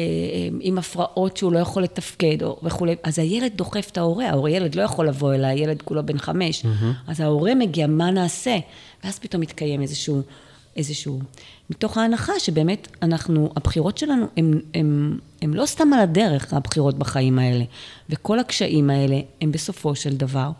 [0.60, 4.82] עם הפרעות שהוא לא יכול לתפקד וכולי, אז הילד דוחף את ההורה, ההורה ילד לא
[4.82, 6.86] יכול לבוא אליי, הילד כולו בן חמש, mm-hmm.
[7.08, 8.58] אז ההורה מגיע, מה נעשה?
[9.04, 10.22] ואז פתאום מתקיים איזשהו,
[10.76, 11.20] איזשהו,
[11.70, 14.26] מתוך ההנחה שבאמת אנחנו, הבחירות שלנו
[15.42, 17.64] הן לא סתם על הדרך, הבחירות בחיים האלה,
[18.10, 20.52] וכל הקשיים האלה הם בסופו של דבר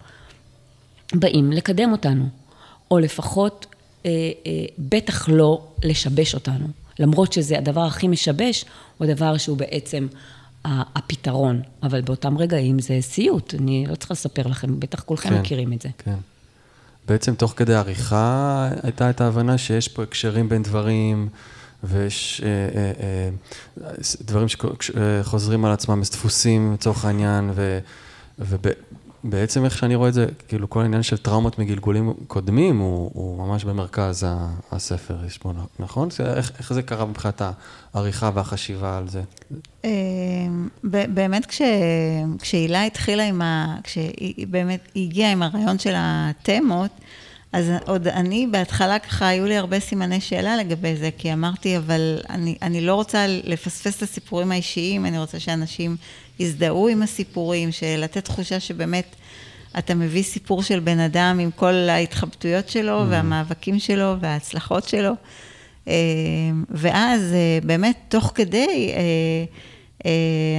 [1.14, 2.26] באים לקדם אותנו,
[2.92, 3.66] או לפחות
[4.06, 4.12] אה,
[4.46, 6.68] אה, בטח לא לשבש אותנו,
[7.00, 8.66] למרות שזה הדבר הכי משבש,
[8.98, 10.08] הוא הדבר שהוא בעצם
[10.66, 15.74] הפתרון, אבל באותם רגעים זה סיוט, אני לא צריכה לספר לכם, בטח כולכם כן, מכירים
[15.74, 15.90] את זה.
[15.98, 16.16] כן.
[17.08, 21.30] בעצם תוך כדי עריכה הייתה את ההבנה שיש פה הקשרים בין דברים,
[21.84, 22.92] ויש אה, אה,
[23.88, 27.80] אה, דברים שחוזרים על עצמם, דפוסים לצורך העניין, ו,
[29.24, 33.48] ובעצם איך שאני רואה את זה, כאילו כל העניין של טראומות מגלגולים קודמים, הוא, הוא
[33.48, 34.26] ממש במרכז
[34.72, 36.10] הספר, יש פה, נכון?
[36.36, 37.42] איך, איך זה קרה מבחינת
[37.94, 39.22] העריכה והחשיבה על זה?
[40.84, 41.62] באמת כש,
[42.40, 43.78] כשהילה התחילה עם ה...
[43.84, 46.92] כשהיא באמת הגיעה עם הרעיון של התמות,
[47.54, 52.20] אז עוד אני, בהתחלה ככה, היו לי הרבה סימני שאלה לגבי זה, כי אמרתי, אבל
[52.30, 55.96] אני, אני לא רוצה לפספס את הסיפורים האישיים, אני רוצה שאנשים
[56.40, 59.16] יזדהו עם הסיפורים, לתת תחושה שבאמת
[59.78, 63.06] אתה מביא סיפור של בן אדם עם כל ההתחבטויות שלו, mm.
[63.10, 65.14] והמאבקים שלו, וההצלחות שלו.
[65.88, 65.94] אה,
[66.70, 70.12] ואז אה, באמת, תוך כדי, אה,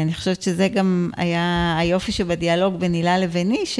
[0.02, 3.78] אני חושבת שזה גם היה היופי שבדיאלוג בין הילה לביני, ש...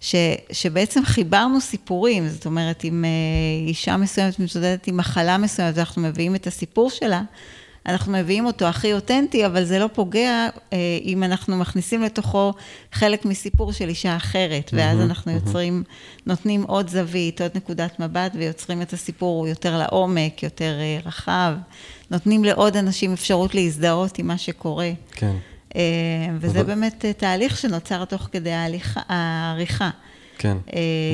[0.00, 0.14] ש,
[0.52, 6.34] שבעצם חיברנו סיפורים, זאת אומרת, אם אה, אישה מסוימת מתמודדת עם מחלה מסוימת ואנחנו מביאים
[6.34, 7.22] את הסיפור שלה,
[7.86, 12.52] אנחנו מביאים אותו הכי אותנטי, אבל זה לא פוגע אה, אם אנחנו מכניסים לתוכו
[12.92, 15.82] חלק מסיפור של אישה אחרת, ואז אנחנו יוצרים.
[16.26, 21.54] נותנים עוד זווית, עוד נקודת מבט, ויוצרים את הסיפור יותר לעומק, יותר אה, רחב,
[22.10, 24.90] נותנים לעוד אנשים אפשרות להזדהות עם מה שקורה.
[25.12, 25.36] כן.
[25.76, 25.80] אה,
[26.40, 28.52] וזה באמת אה, תהליך שנוצר תוך כדי
[29.08, 29.90] העריכה.
[30.38, 30.56] כן.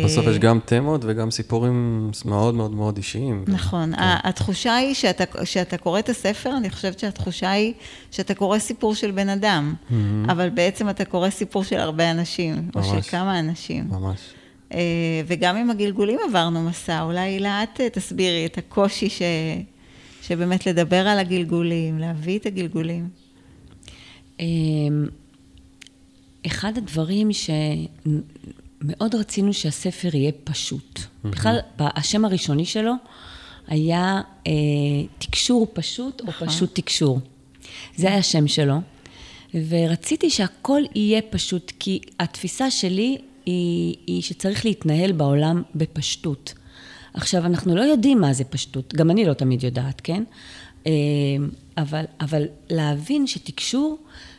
[0.05, 3.45] בסוף יש גם תמות וגם סיפורים מאוד מאוד מאוד אישיים.
[3.49, 3.97] נכון.
[3.97, 4.03] כן.
[4.03, 7.73] התחושה היא שאתה, שאתה קורא את הספר, אני חושבת שהתחושה היא
[8.11, 9.95] שאתה קורא סיפור של בן אדם, mm-hmm.
[10.33, 12.87] אבל בעצם אתה קורא סיפור של הרבה אנשים, ממש.
[12.87, 13.89] או של כמה אנשים.
[13.91, 14.21] ממש.
[15.27, 19.23] וגם עם הגלגולים עברנו מסע, אולי לאט תסבירי את הקושי ש...
[20.23, 23.26] שבאמת לדבר על הגלגולים, להביא את הגלגולים.
[24.41, 25.07] אמ,
[26.47, 30.99] אחד הדברים שמאוד רצינו שהספר יהיה פשוט.
[30.99, 31.29] Mm-hmm.
[31.29, 32.93] בכלל, השם הראשוני שלו
[33.67, 34.53] היה אה,
[35.19, 36.49] תקשור פשוט או נכון.
[36.49, 37.21] פשוט תקשור.
[37.97, 38.81] זה היה השם שלו.
[39.69, 46.55] ורציתי שהכל יהיה פשוט, כי התפיסה שלי היא, היא שצריך להתנהל בעולם בפשטות.
[47.15, 50.23] עכשיו, אנחנו לא יודעים מה זה פשטות, גם אני לא תמיד יודעת, כן?
[50.87, 50.93] אה,
[51.79, 53.99] אבל, אבל להבין שתקשור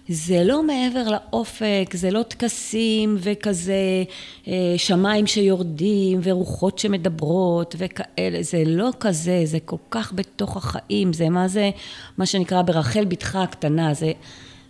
[0.09, 4.03] זה לא מעבר לאופק, זה לא טקסים וכזה
[4.47, 11.29] אה, שמיים שיורדים ורוחות שמדברות וכאלה, זה לא כזה, זה כל כך בתוך החיים, זה
[11.29, 11.69] מה זה,
[12.17, 14.11] מה שנקרא ברחל בתך הקטנה, זה,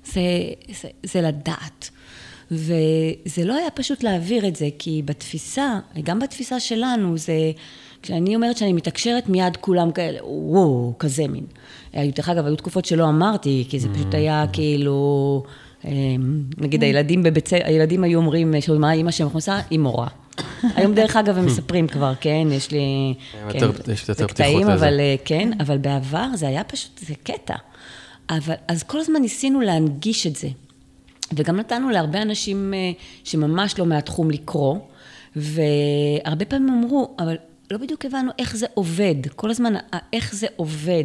[0.05, 0.21] זה,
[0.81, 1.89] זה, זה לדעת.
[2.51, 7.51] וזה לא היה פשוט להעביר את זה, כי בתפיסה, גם בתפיסה שלנו, זה...
[8.07, 11.45] כשאני אומרת שאני מתקשרת, מיד כולם כאלה, וואו, כזה מין.
[11.95, 14.53] דרך אגב, היו תקופות שלא אמרתי, כי זה פשוט היה mm.
[14.53, 15.43] כאילו,
[15.85, 19.59] אמ, נגיד הילדים בבית ספר, הילדים היו אומרים, מה אימא שלהם עושה?
[19.69, 20.07] היא מורה.
[20.75, 23.13] היום דרך אגב הם מספרים כבר, כן, יש לי...
[23.51, 23.59] כן,
[23.91, 24.73] יש יותר פתיחות לזה.
[24.73, 27.55] אבל אה, כן, אבל בעבר זה היה פשוט, זה קטע.
[28.29, 30.47] אבל, אז כל הזמן ניסינו להנגיש את זה.
[31.33, 32.91] וגם נתנו להרבה אנשים אה,
[33.23, 34.77] שממש לא מהתחום לקרוא,
[35.35, 37.35] והרבה פעמים אמרו, אבל
[37.71, 39.73] לא בדיוק הבנו איך זה עובד, כל הזמן
[40.13, 41.03] איך זה עובד.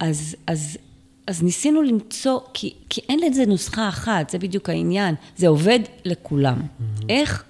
[0.00, 0.78] אז, אז,
[1.26, 6.60] אז ניסינו למצוא, כי, כי אין לזה נוסחה אחת, זה בדיוק העניין, זה עובד לכולם.
[6.60, 7.04] Mm-hmm.
[7.08, 7.44] איך?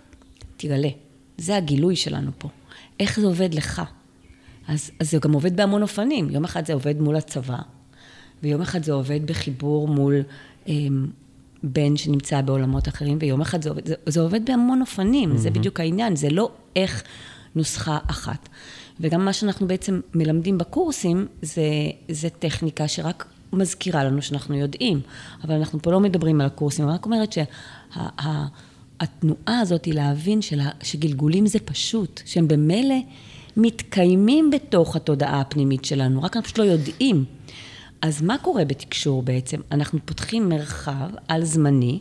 [0.57, 0.89] תגלה,
[1.39, 2.49] זה הגילוי שלנו פה.
[3.01, 3.83] איך זה עובד לך?
[4.69, 6.31] אז, אז זה גם עובד בהמון אופנים.
[6.31, 7.59] יום אחד זה עובד מול הצבא,
[8.43, 10.23] ויום אחד זה עובד בחיבור מול
[10.69, 10.75] אה,
[11.63, 15.39] בן שנמצא בעולמות אחרים, ויום אחד זה עובד, זה, זה עובד בהמון אופנים, mm-hmm.
[15.39, 17.03] זה בדיוק העניין, זה לא איך
[17.57, 18.49] נוסחה אחת.
[19.01, 21.63] וגם מה שאנחנו בעצם מלמדים בקורסים, זה,
[22.09, 25.01] זה טכניקה שרק מזכירה לנו שאנחנו יודעים.
[25.45, 28.51] אבל אנחנו פה לא מדברים על הקורסים, אני רק אומרת שהתנועה
[29.47, 32.97] שה, הזאת היא להבין שלה, שגלגולים זה פשוט, שהם במילא
[33.57, 37.25] מתקיימים בתוך התודעה הפנימית שלנו, רק אנחנו פשוט לא יודעים.
[38.03, 39.61] אז מה קורה בתקשור בעצם?
[39.73, 41.99] אנחנו פותחים מרחב על זמני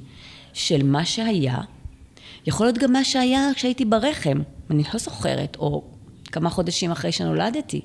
[0.54, 1.58] של מה שהיה,
[2.48, 5.84] יכול להיות גם מה שהיה כשהייתי ברחם, אני לא זוכרת, או
[6.32, 7.82] כמה חודשים אחרי שנולדתי.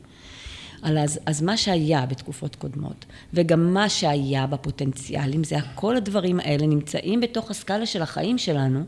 [0.83, 7.21] אז, אז מה שהיה בתקופות קודמות, וגם מה שהיה בפוטנציאלים, זה הכל הדברים האלה נמצאים
[7.21, 8.85] בתוך הסקאלה של החיים שלנו,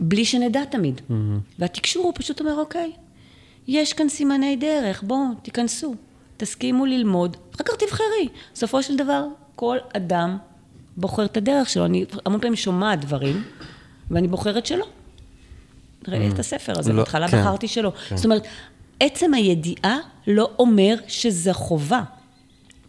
[0.00, 1.00] בלי שנדע תמיד.
[1.00, 1.12] Mm-hmm.
[1.58, 2.92] והתקשור הוא פשוט אומר, אוקיי,
[3.68, 5.94] יש כאן סימני דרך, בואו, תיכנסו,
[6.36, 8.28] תסכימו ללמוד, אחר כך תבחרי.
[8.54, 9.26] בסופו של דבר,
[9.56, 10.38] כל אדם
[10.96, 11.84] בוחר את הדרך שלו.
[11.84, 13.42] אני המון פעמים שומעת דברים,
[14.10, 14.86] ואני בוחרת שלא.
[16.08, 17.92] ראה את הספר הזה, לא, בהתחלה כן, בחרתי שלא.
[18.08, 18.16] כן.
[18.16, 18.46] זאת אומרת,
[19.00, 22.02] עצם הידיעה לא אומר שזה חובה.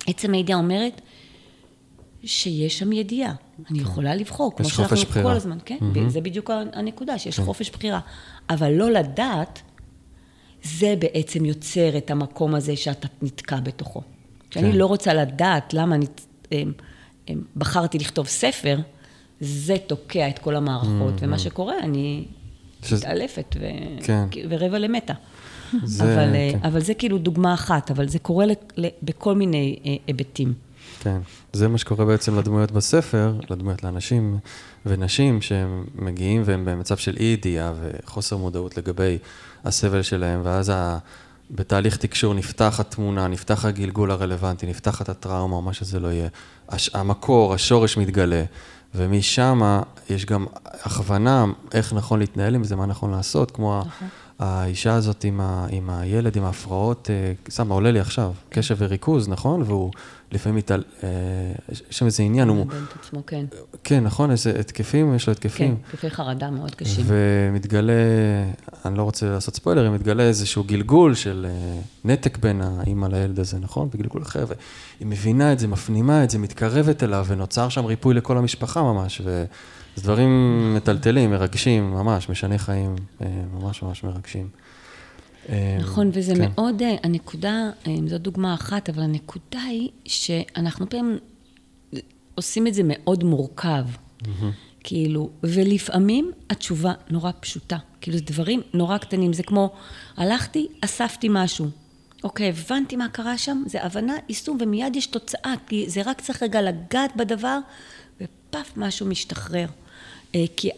[0.08, 1.02] עצם הידיעה אומרת
[2.24, 3.34] שיש שם ידיעה.
[3.70, 3.86] אני כן.
[3.86, 5.78] יכולה לבחור, כמו שאנחנו כל הזמן, כן?
[5.80, 6.10] Mm-hmm.
[6.10, 7.46] זה בדיוק הנקודה, שיש כן.
[7.46, 8.00] חופש בחירה.
[8.50, 9.62] אבל לא לדעת,
[10.64, 14.02] זה בעצם יוצר את המקום הזה שאתה נתקע בתוכו.
[14.50, 14.78] כשאני כן.
[14.78, 16.06] לא רוצה לדעת למה אני
[16.52, 16.74] הם,
[17.28, 18.80] הם, בחרתי לכתוב ספר,
[19.40, 21.26] זה תוקע את כל המערכות, mm-hmm.
[21.26, 22.26] ומה שקורה, אני
[22.84, 23.08] שזה...
[23.08, 23.66] מתעלפת ו...
[24.04, 24.26] כן.
[24.50, 25.14] ורבע למטה.
[25.84, 26.60] זה, אבל, כן.
[26.64, 28.52] אבל זה כאילו דוגמה אחת, אבל זה קורה ל...
[28.78, 28.88] ל...
[29.04, 30.54] בכל מיני אה, היבטים.
[31.00, 31.20] כן,
[31.54, 34.38] זה מה שקורה בעצם לדמויות בספר, לדמויות לאנשים
[34.86, 39.18] ונשים שהם מגיעים והם במצב של אי ידיעה וחוסר מודעות לגבי
[39.64, 40.98] הסבל שלהם, ואז ה...
[41.52, 46.28] בתהליך תקשור נפתח התמונה, נפתח הגלגול הרלוונטי, נפתחת הטראומה, או מה שזה לא יהיה.
[46.70, 46.90] הש...
[46.94, 48.44] המקור, השורש מתגלה.
[48.96, 50.46] ומשם יש גם
[50.84, 54.08] הכוונה איך נכון להתנהל עם זה, מה נכון לעשות, כמו נכון.
[54.40, 57.10] האישה הזאת עם, ה, עם הילד, עם ההפרעות,
[57.50, 59.62] סתם, אה, עולה לי עכשיו, קשב וריכוז, נכון?
[59.62, 59.92] והוא
[60.32, 60.84] לפעמים, מתעל...
[61.04, 61.10] אה,
[61.72, 62.58] יש שם איזה עניין, הוא...
[62.58, 62.66] הוא...
[62.66, 63.46] את עצמו, כן.
[63.84, 65.76] כן, נכון, איזה התקפים, יש לו התקפים.
[65.76, 67.06] כן, התקפי חרדה מאוד קשים.
[67.08, 67.94] ומתגלה,
[68.86, 73.60] אני לא רוצה לעשות ספוילרים, מתגלה איזשהו גלגול של אה, נתק בין האימא לילד הזה,
[73.60, 73.90] נכון?
[73.94, 78.38] בגלגול אחר, והיא מבינה את זה, מפנימה את זה, מתקרבת אליו, ונוצר שם ריפוי לכל
[78.38, 79.46] המשפחה ממש, ו...
[80.00, 80.30] זה דברים
[80.76, 84.48] מטלטלים, מרגשים, ממש, משני חיים, אה, ממש ממש מרגשים.
[85.50, 86.52] אה, נכון, וזה כן.
[86.56, 87.70] מאוד, אה, הנקודה,
[88.08, 91.18] זו דוגמה אחת, אבל הנקודה היא שאנחנו פעמים
[92.36, 93.86] עושים את זה מאוד מורכב.
[94.24, 94.28] Mm-hmm.
[94.84, 97.78] כאילו, ולפעמים התשובה נורא פשוטה.
[98.02, 99.34] כאילו, זה דברים נורא קטנים.
[99.34, 99.74] זה כמו,
[100.18, 101.68] הלכתי, אספתי משהו.
[102.24, 106.44] אוקיי, הבנתי מה קרה שם, זה הבנה, יישום, ומיד יש תוצאה, כי זה רק צריך
[106.44, 107.60] רגע לגעת בדבר,
[108.22, 109.68] ופאף, משהו משתחרר.
[110.36, 110.70] אה, כי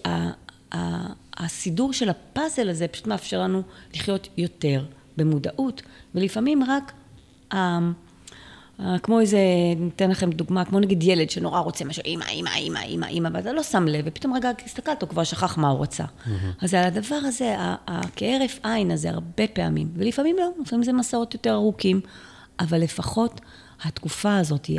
[1.42, 3.62] הסידור של הפאזל הזה פשוט מאפשר לנו
[3.94, 4.86] לחיות יותר
[5.18, 5.82] במודעות,
[6.16, 6.92] ולפעמים רק
[7.54, 9.40] אה, כמו איזה,
[9.78, 13.54] ניתן לכם דוגמה, כמו נגיד ילד שנורא רוצה משהו, אימא, אימא, אימא, אימא, אימא, ואתה
[13.54, 16.04] לא שם לב, ופתאום רגע הסתכלת, הוא כבר שכח מה הוא רצה.
[16.62, 17.56] אז על הדבר הזה,
[18.16, 22.02] כהרף עין הזה, הרבה פעמים, ולפעמים לא, לפעמים זה מסעות יותר ארוכים,
[22.60, 23.42] אבל לפחות
[23.84, 24.70] התקופה הזאת,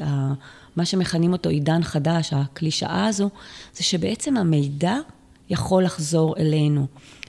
[0.76, 3.30] מה שמכנים אותו עידן חדש, הקלישאה הזו,
[3.74, 4.96] זה שבעצם המידע
[5.50, 6.86] יכול לחזור אלינו.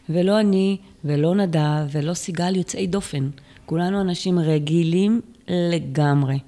[0.10, 3.30] ולא אני, ולא נדב, ולא סיגל יוצאי דופן.
[3.66, 6.40] כולנו אנשים רגילים לגמרי.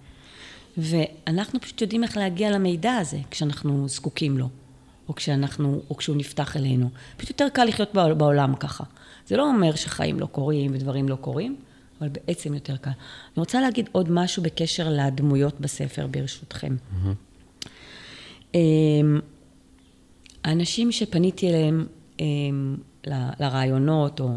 [0.77, 4.49] ואנחנו פשוט יודעים איך להגיע למידע הזה כשאנחנו זקוקים לו,
[5.09, 6.89] או, כשאנחנו, או כשהוא נפתח אלינו.
[7.17, 8.83] פשוט יותר קל לחיות בעולם ככה.
[9.27, 11.55] זה לא אומר שחיים לא קורים ודברים לא קורים,
[12.01, 12.91] אבל בעצם יותר קל.
[12.91, 16.75] אני רוצה להגיד עוד משהו בקשר לדמויות בספר, ברשותכם.
[16.75, 18.55] Mm-hmm.
[20.45, 21.85] האנשים שפניתי אליהם
[22.19, 22.75] אמ,
[23.39, 24.29] לרעיונות, או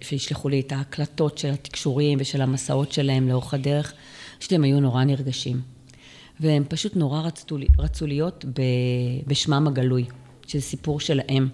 [0.00, 3.92] שישלחו לי את ההקלטות של התקשורים ושל המסעות שלהם לאורך הדרך,
[4.38, 5.60] פשוט הם היו נורא נרגשים.
[6.40, 8.44] והם פשוט נורא רצו, רצו להיות
[9.26, 10.04] בשמם הגלוי,
[10.46, 11.48] שזה סיפור שלהם.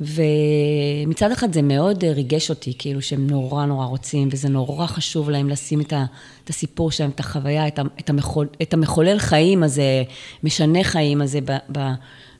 [0.00, 5.48] ומצד אחד זה מאוד ריגש אותי, כאילו שהם נורא נורא רוצים, וזה נורא חשוב להם
[5.48, 6.04] לשים את, ה,
[6.44, 10.02] את הסיפור שלהם, את החוויה, את, ה, את, המחול, את המחולל חיים הזה,
[10.42, 11.78] משנה חיים הזה ב, ב, ב,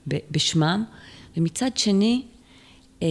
[0.06, 0.84] בשמם.
[1.36, 2.22] ומצד שני,
[3.02, 3.08] אה,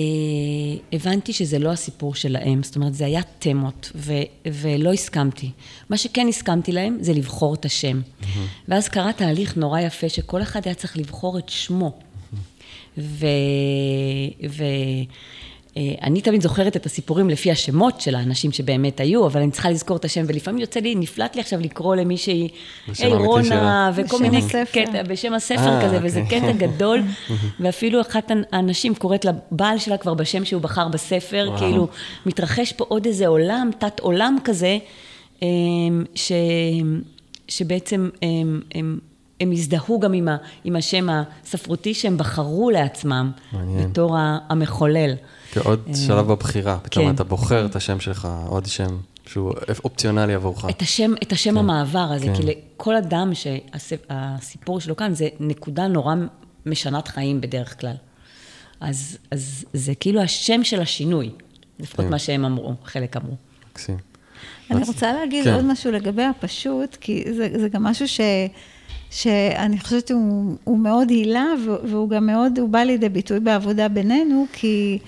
[0.93, 4.13] הבנתי שזה לא הסיפור שלהם, זאת אומרת, זה היה תמות, ו,
[4.45, 5.51] ולא הסכמתי.
[5.89, 8.01] מה שכן הסכמתי להם, זה לבחור את השם.
[8.01, 8.25] Mm-hmm.
[8.67, 11.99] ואז קרה תהליך נורא יפה, שכל אחד היה צריך לבחור את שמו.
[11.99, 12.37] Mm-hmm.
[12.97, 13.25] ו...
[14.49, 14.63] ו...
[15.77, 19.69] אה, אני תמיד זוכרת את הסיפורים לפי השמות של האנשים שבאמת היו, אבל אני צריכה
[19.69, 22.47] לזכור את השם, ולפעמים יוצא לי, נפלט לי עכשיו לקרוא למישהי,
[22.99, 26.41] היי רונה, וכל מיני קטע, בשם הספר אה, כזה, וזה אוקיי.
[26.41, 27.01] קטע גדול,
[27.59, 31.87] ואפילו אחת הנשים קוראת לבעל שלה כבר בשם שהוא בחר בספר, כאילו,
[32.25, 34.77] מתרחש פה עוד איזה עולם, תת עולם כזה,
[35.41, 35.47] אמ,
[36.15, 36.31] ש...
[37.47, 38.99] שבעצם הם, הם,
[39.39, 43.89] הם הזדהו גם עם, ה, עם השם הספרותי שהם בחרו לעצמם, מעניין.
[43.89, 44.17] בתור
[44.49, 45.13] המחולל.
[45.51, 47.15] כעוד אה, שלב בבחירה, פתאום כן.
[47.15, 50.65] אתה בוחר את השם שלך, עוד שם שהוא אופציונלי עבורך.
[50.69, 51.57] את השם, את השם כן.
[51.57, 52.35] המעבר הזה, כן.
[52.35, 56.15] כי לכל אדם שהסיפור שלו כאן, זה נקודה נורא
[56.65, 57.95] משנת חיים בדרך כלל.
[58.79, 61.29] אז, אז זה כאילו השם של השינוי,
[61.79, 62.11] לפחות כן.
[62.11, 63.35] מה שהם אמרו, חלק אמרו.
[63.71, 63.97] מקסים.
[64.71, 65.53] אני רוצה להגיד כן.
[65.53, 68.21] עוד משהו לגבי הפשוט, כי זה, זה גם משהו ש...
[69.11, 74.99] שאני חושבת שהוא מאוד הילה, והוא גם מאוד, הוא בא לידי ביטוי בעבודה בינינו, כי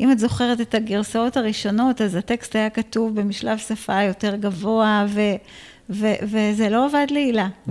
[0.00, 5.20] אם את זוכרת את הגרסאות הראשונות, אז הטקסט היה כתוב במשלב שפה יותר גבוה, ו,
[5.90, 7.48] ו, וזה לא עבד להילה.
[7.48, 7.70] Mm.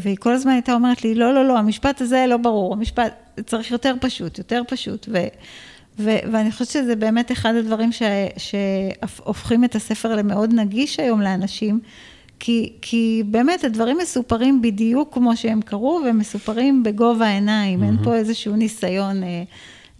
[0.00, 3.14] והיא כל הזמן הייתה אומרת לי, לא, לא, לא, המשפט הזה לא ברור, המשפט
[3.46, 5.08] צריך יותר פשוט, יותר פשוט.
[5.12, 5.18] ו,
[5.98, 8.02] ו, ואני חושבת שזה באמת אחד הדברים ש,
[8.36, 11.80] שהופכים את הספר למאוד נגיש היום לאנשים.
[12.40, 17.86] כי, כי באמת הדברים מסופרים בדיוק כמו שהם קרו, והם מסופרים בגובה העיניים, mm-hmm.
[17.86, 19.42] אין פה איזשהו ניסיון אה,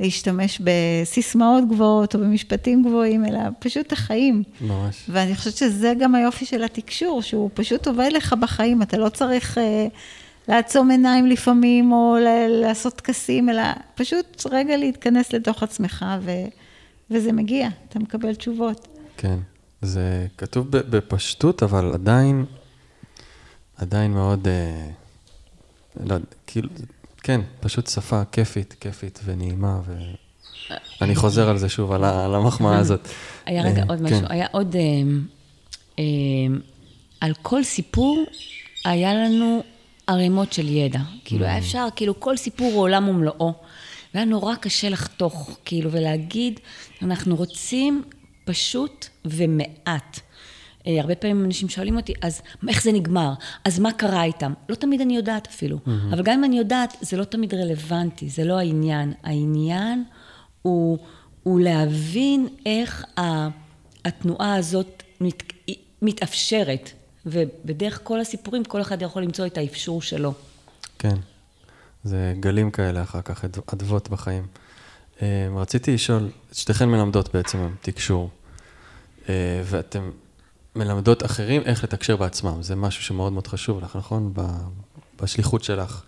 [0.01, 4.43] להשתמש בסיסמאות גבוהות או במשפטים גבוהים, אלא פשוט החיים.
[4.61, 5.05] ממש.
[5.09, 9.59] ואני חושבת שזה גם היופי של התקשור, שהוא פשוט עובד לך בחיים, אתה לא צריך
[9.59, 9.87] אה,
[10.49, 13.63] לעצום עיניים לפעמים, או ל- לעשות טקסים, אלא
[13.95, 16.47] פשוט רגע להתכנס לתוך עצמך, ו-
[17.11, 18.89] וזה מגיע, אתה מקבל תשובות.
[19.17, 19.39] כן,
[19.83, 22.45] זה כתוב בפשטות, אבל עדיין,
[23.77, 24.89] עדיין מאוד, אה,
[26.07, 26.69] לא, כאילו,
[27.29, 29.81] כן, פשוט שפה כיפית, כיפית ונעימה,
[31.01, 33.09] ואני חוזר על זה שוב, על המחמאה הזאת.
[33.47, 34.25] היה רגע אה, עוד משהו, כן.
[34.29, 34.77] היה עוד...
[34.77, 34.83] אה,
[35.99, 36.05] אה,
[37.21, 38.25] על כל סיפור
[38.85, 39.63] היה לנו
[40.07, 40.99] ערימות של ידע.
[41.25, 41.59] כאילו, היה mm.
[41.59, 43.53] אפשר, כאילו, כל סיפור הוא עולם ומלואו.
[44.15, 46.61] והיה נורא קשה לחתוך, כאילו, ולהגיד,
[47.03, 48.03] אנחנו רוצים
[48.45, 50.21] פשוט ומעט.
[50.89, 53.33] אה, הרבה פעמים אנשים שואלים אותי, אז איך זה נגמר?
[53.65, 54.53] אז מה קרה איתם?
[54.69, 55.77] לא תמיד אני יודעת אפילו.
[55.77, 55.91] Mm-hmm.
[56.13, 59.13] אבל גם אם אני יודעת, זה לא תמיד רלוונטי, זה לא העניין.
[59.23, 60.05] העניין
[60.63, 60.99] הוא,
[61.43, 63.05] הוא להבין איך
[64.05, 65.43] התנועה הזאת מת,
[66.03, 66.91] מתאפשרת.
[67.27, 70.35] ובדרך כל הסיפורים, כל אחד יכול למצוא את האפשור שלו.
[70.99, 71.15] כן,
[72.05, 74.47] זה גלים כאלה אחר כך, אדוות בחיים.
[75.23, 78.31] אה, רציתי לשאול, שתיכן מלמדות בעצם תקשור,
[79.29, 80.11] אה, ואתם
[80.79, 82.63] מלמדות אחרים איך לתקשר בעצמם.
[82.63, 84.33] זה משהו שמאוד מאוד חשוב לך, נכון?
[85.23, 86.03] בשליחות שלך.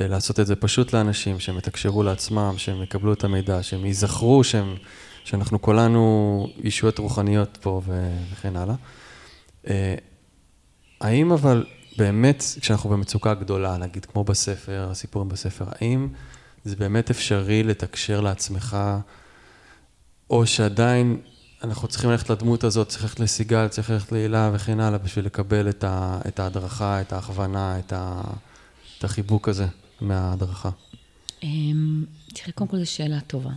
[0.00, 4.44] אה, לעשות את זה פשוט לאנשים, שהם יתקשרו לעצמם, שהם יקבלו את המידע, שהם ייזכרו
[4.44, 4.74] שהם,
[5.24, 7.80] שאנחנו כולנו ישויות רוחניות פה
[8.32, 8.74] וכן הלאה.
[9.68, 9.94] אה,
[11.00, 16.08] האם אבל באמת, כשאנחנו במצוקה גדולה, נגיד כמו בספר, הסיפורים בספר, האם
[16.64, 18.76] זה באמת אפשרי לתקשר לעצמך,
[20.30, 21.20] או שעדיין
[21.64, 25.68] אנחנו צריכים ללכת לדמות הזאת, צריך ללכת לסיגל, צריך ללכת להילה וכן הלאה, בשביל לקבל
[25.68, 28.22] את, ה, את ההדרכה, את ההכוונה, את, ה,
[28.98, 29.66] את החיבוק הזה
[30.00, 30.70] מההדרכה?
[31.42, 32.04] אמ,
[32.34, 33.50] תראה, קודם כל זו שאלה טובה.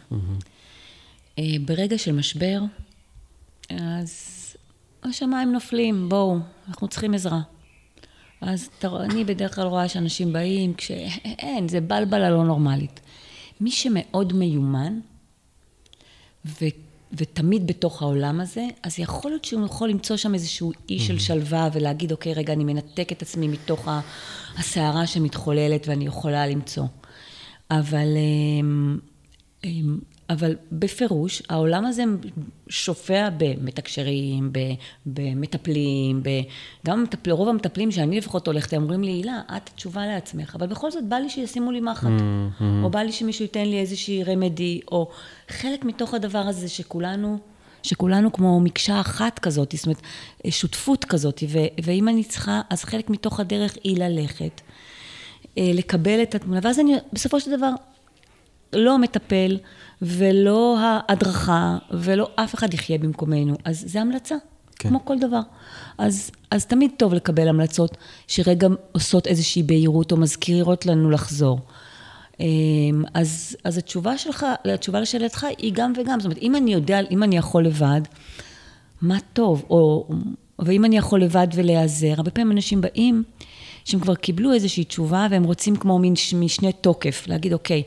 [1.39, 2.59] אה, ברגע של משבר,
[3.69, 4.55] אז
[5.03, 6.37] השמיים נופלים, בואו,
[6.67, 7.41] אנחנו צריכים עזרה.
[8.41, 12.99] אז אני בדרך כלל רואה שאנשים באים כשאין, זה בלבלה לא נורמלית.
[13.61, 14.99] מי שמאוד מיומן,
[16.45, 16.65] ו,
[17.17, 21.69] ותמיד בתוך העולם הזה, אז יכול להיות שהוא יכול למצוא שם איזשהו אי של שלווה
[21.73, 23.87] ולהגיד, אוקיי, רגע, אני מנתק את עצמי מתוך
[24.57, 26.85] הסערה שמתחוללת ואני יכולה למצוא.
[27.71, 28.97] אבל אמ,
[29.63, 29.99] אמ,
[30.29, 32.03] אבל בפירוש, העולם הזה
[32.69, 34.51] שופע במתקשרים,
[35.05, 36.23] במטפלים,
[36.85, 40.67] גם מטפל, רוב המטפלים שאני לפחות הולכת, הם אומרים לי, הילה, את תשובה לעצמך, אבל
[40.67, 42.63] בכל זאת בא לי שישימו לי מחט, mm-hmm.
[42.83, 45.09] או בא לי שמישהו ייתן לי איזושהי רמדי, או
[45.49, 47.37] חלק מתוך הדבר הזה שכולנו,
[47.83, 50.01] שכולנו כמו מקשה אחת כזאת, זאת אומרת,
[50.49, 54.61] שותפות כזאת, ו- ואם אני צריכה, אז חלק מתוך הדרך היא ללכת,
[55.57, 57.71] אה, לקבל את התמונה, ואז אני בסופו של דבר
[58.73, 59.57] לא מטפל,
[60.01, 63.55] ולא ההדרכה, ולא אף אחד יחיה במקומנו.
[63.63, 64.35] אז זה המלצה,
[64.79, 64.89] כן.
[64.89, 65.39] כמו כל דבר.
[65.97, 71.59] אז, אז תמיד טוב לקבל המלצות שרגע עושות איזושהי בהירות או מזכירות לנו לחזור.
[72.39, 76.19] אמ, אז, אז התשובה שלך, התשובה לשאלתך היא גם וגם.
[76.19, 78.01] זאת אומרת, אם אני יודע, אם אני יכול לבד,
[79.01, 80.07] מה טוב, או,
[80.59, 83.23] ואם אני יכול לבד ולהיעזר, הרבה פעמים אנשים באים,
[83.85, 87.83] שהם כבר קיבלו איזושהי תשובה והם רוצים כמו מין משנה תוקף, להגיד, אוקיי,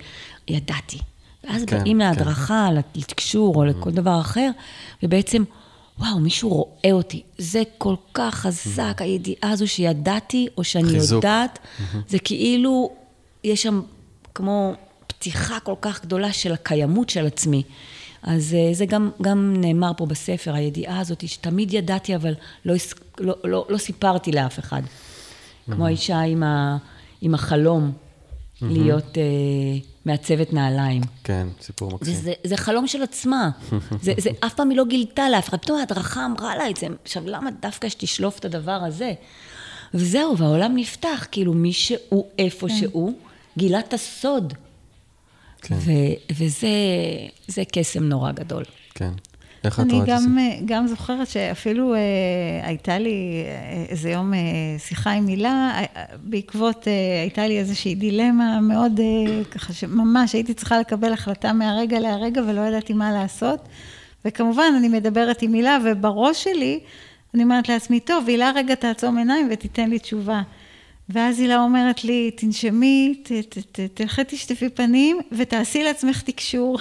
[0.48, 0.98] ידעתי,
[1.48, 2.06] ואז כן, באים כן.
[2.06, 3.00] להדרכה, כן.
[3.00, 4.50] לתקשור או לכל דבר אחר,
[5.02, 5.44] ובעצם,
[5.98, 7.22] וואו, מישהו רואה אותי.
[7.38, 11.24] זה כל כך חזק, הידיעה הזו שידעתי, או שאני חיזוק.
[11.24, 11.58] יודעת,
[12.08, 12.90] זה כאילו,
[13.44, 13.80] יש שם
[14.34, 14.72] כמו
[15.06, 17.62] פתיחה כל כך גדולה של הקיימות של עצמי.
[18.22, 22.34] אז אה, זה גם, גם נאמר פה בספר, הידיעה הזאת, שתמיד ידעתי, אבל
[22.64, 22.74] לא,
[23.20, 24.82] לא, לא, לא סיפרתי לאף אחד.
[25.70, 26.76] כמו האישה עם, ה,
[27.20, 27.92] עם החלום
[28.62, 29.18] להיות...
[30.08, 31.02] מעצבת נעליים.
[31.24, 32.14] כן, סיפור מקסים.
[32.14, 33.50] זה, זה, זה חלום של עצמה.
[34.02, 35.58] זה, זה אף פעם היא לא גילתה לאף אחד.
[35.58, 36.86] פתאום ההדרכה אמרה לה את זה.
[37.04, 39.12] עכשיו, למה דווקא שתשלוף את הדבר הזה?
[39.94, 42.74] וזהו, והעולם נפתח, כאילו מי שהוא איפה כן.
[42.74, 43.12] שהוא,
[43.58, 44.54] גילה את הסוד.
[45.62, 45.74] כן.
[45.74, 48.64] ו- וזה קסם נורא גדול.
[48.94, 49.12] כן.
[49.64, 50.26] איך את רואה את זה?
[50.26, 52.00] אני גם זוכרת שאפילו אה,
[52.62, 54.38] הייתה לי אה, איזה יום אה,
[54.78, 60.54] שיחה עם הילה, אה, בעקבות, אה, הייתה לי איזושהי דילמה מאוד, אה, ככה שממש הייתי
[60.54, 63.68] צריכה לקבל החלטה מהרגע להרגע ולא ידעתי מה לעשות.
[64.24, 66.80] וכמובן, אני מדברת עם הילה, ובראש שלי,
[67.34, 70.42] אני אומרת לעצמי, טוב, הילה רגע תעצום עיניים ותיתן לי תשובה.
[71.10, 73.22] ואז הילה אומרת לי, תנשמי,
[73.94, 76.78] תלכי תשטפי פנים ותעשי לעצמך תקשור.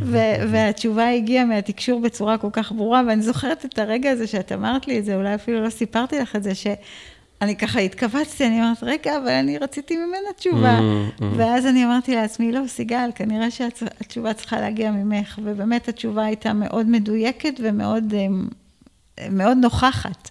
[0.50, 4.98] והתשובה הגיעה מהתקשור בצורה כל כך ברורה, ואני זוכרת את הרגע הזה שאת אמרת לי
[4.98, 9.16] את זה, אולי אפילו לא סיפרתי לך את זה, שאני ככה התכווצתי, אני אומרת, רגע,
[9.16, 10.80] אבל אני רציתי ממנה תשובה.
[11.36, 16.86] ואז אני אמרתי לעצמי, לא, סיגל, כנראה שהתשובה צריכה להגיע ממך, ובאמת התשובה הייתה מאוד
[16.88, 18.14] מדויקת ומאוד
[19.30, 20.30] מאוד נוכחת.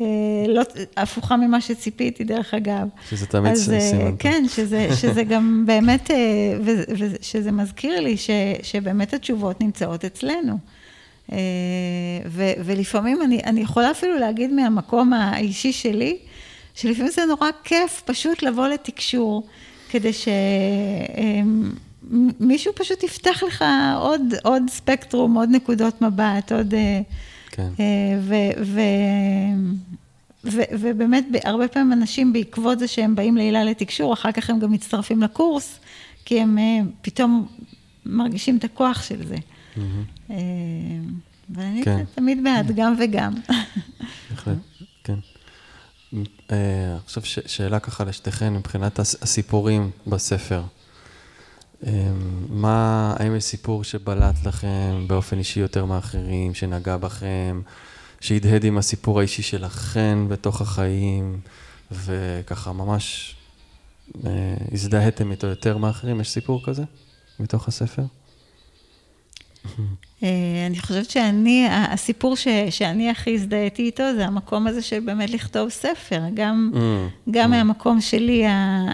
[0.00, 0.06] אה,
[0.48, 0.62] לא,
[0.96, 2.88] הפוכה ממה שציפיתי, דרך אגב.
[3.10, 4.14] שזה תמיד סימן.
[4.18, 6.16] כן, שזה, שזה גם באמת, אה,
[6.96, 8.30] ושזה מזכיר לי ש,
[8.62, 10.58] שבאמת התשובות נמצאות אצלנו.
[11.32, 11.38] אה,
[12.26, 16.18] ו, ולפעמים אני, אני יכולה אפילו להגיד מהמקום האישי שלי,
[16.74, 19.46] שלפעמים זה נורא כיף פשוט לבוא לתקשור,
[19.90, 20.10] כדי
[22.40, 23.64] שמישהו פשוט יפתח לך
[24.00, 26.74] עוד, עוד ספקטרום, עוד נקודות מבט, עוד...
[27.52, 27.68] כן.
[27.80, 28.44] אה,
[30.80, 35.22] ובאמת, הרבה פעמים אנשים, בעקבות זה שהם באים להילה לתקשור, אחר כך הם גם מצטרפים
[35.22, 35.78] לקורס,
[36.24, 37.48] כי הם אה, פתאום
[38.06, 39.36] מרגישים את הכוח של זה.
[40.30, 40.36] אה,
[41.50, 42.04] ואני כן.
[42.14, 43.32] תמיד בעד, גם וגם.
[44.30, 44.56] בהחלט,
[45.04, 45.18] כן.
[47.04, 50.62] עכשיו שאלה ככה לשתיכן מבחינת הסיפורים בספר.
[51.86, 57.62] אמ, מה, האם יש סיפור שבלט לכם באופן אישי יותר מאחרים, שנגע בכם,
[58.20, 61.40] שהדהד עם הסיפור האישי שלכם בתוך החיים,
[61.90, 63.36] וככה ממש
[64.26, 66.20] אה, הזדהיתם איתו יותר מאחרים?
[66.20, 66.82] יש סיפור כזה
[67.40, 68.02] מתוך הספר?
[70.22, 70.28] אה,
[70.66, 75.68] אני חושבת שאני, הסיפור ש, שאני הכי הזדהיתי איתו, זה המקום הזה של באמת לכתוב
[75.68, 76.20] ספר.
[76.34, 77.56] גם, mm, גם mm.
[77.56, 78.44] מהמקום שלי,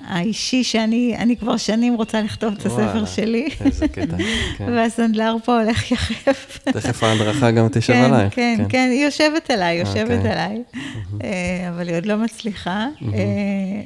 [0.07, 3.49] האישי, שאני כבר שנים רוצה לכתוב את הספר וואלה, שלי.
[3.64, 4.16] איזה קטע,
[4.59, 4.64] כן.
[4.74, 6.59] והסנדלר פה הולך יחף.
[6.64, 8.35] תכף ההדרכה גם תשב כן, עלייך.
[8.35, 10.12] כן, כן, כן, היא יושבת עליי, יושבת okay.
[10.12, 10.31] אוקיי.
[10.33, 11.24] עליי, mm-hmm.
[11.68, 12.87] אבל היא עוד לא מצליחה.
[13.01, 13.05] Mm-hmm.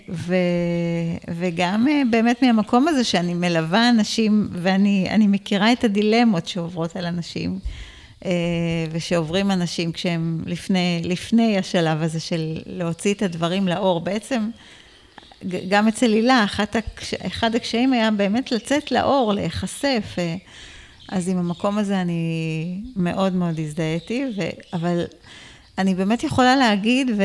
[0.09, 0.35] ו,
[1.29, 7.32] וגם באמת מהמקום הזה שאני מלווה אנשים, ואני מכירה את הדילמות שעוברות על אנשים.
[7.37, 7.59] אנשים,
[8.25, 8.31] אה,
[8.91, 14.01] ושעוברים אנשים כשהם לפני, לפני השלב הזה של להוציא את הדברים לאור.
[14.01, 14.51] בעצם,
[15.69, 17.15] גם אצל הילה, הקש...
[17.15, 20.15] אחד הקשיים היה באמת לצאת לאור, להיחשף.
[20.19, 20.37] אה,
[21.09, 24.43] אז עם המקום הזה אני מאוד מאוד הזדהיתי, ו...
[24.73, 25.05] אבל
[25.79, 27.23] אני באמת יכולה להגיד ו...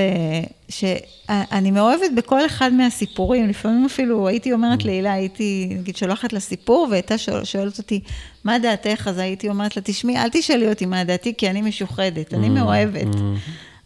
[0.69, 3.49] שאני מאוהבת בכל אחד מהסיפורים.
[3.49, 4.85] לפעמים אפילו הייתי אומרת mm.
[4.85, 7.99] להילה, הייתי נגיד שולחת לה סיפור, והייתה שואל, שואלת אותי,
[8.43, 9.07] מה דעתך?
[9.07, 12.49] אז הייתי אומרת לה, תשמעי, אל תשאלי אותי מה דעתי, כי אני משוחדת, אני mm.
[12.49, 13.15] מאוהבת.
[13.15, 13.17] Mm.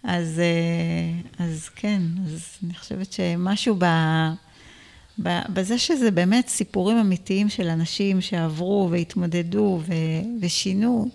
[0.04, 3.86] אז, אה, אז כן, אז אני חושבת שמשהו ב...
[5.50, 9.94] בזה שזה באמת סיפורים אמיתיים של אנשים שעברו והתמודדו ו...
[10.42, 11.10] ושינו,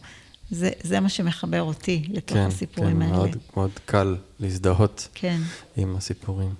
[0.50, 3.16] זה, זה מה שמחבר אותי לתוך כן, הסיפורים כן, האלה.
[3.16, 5.40] מאוד, מאוד קל להזדהות כן.
[5.76, 6.54] עם הסיפורים.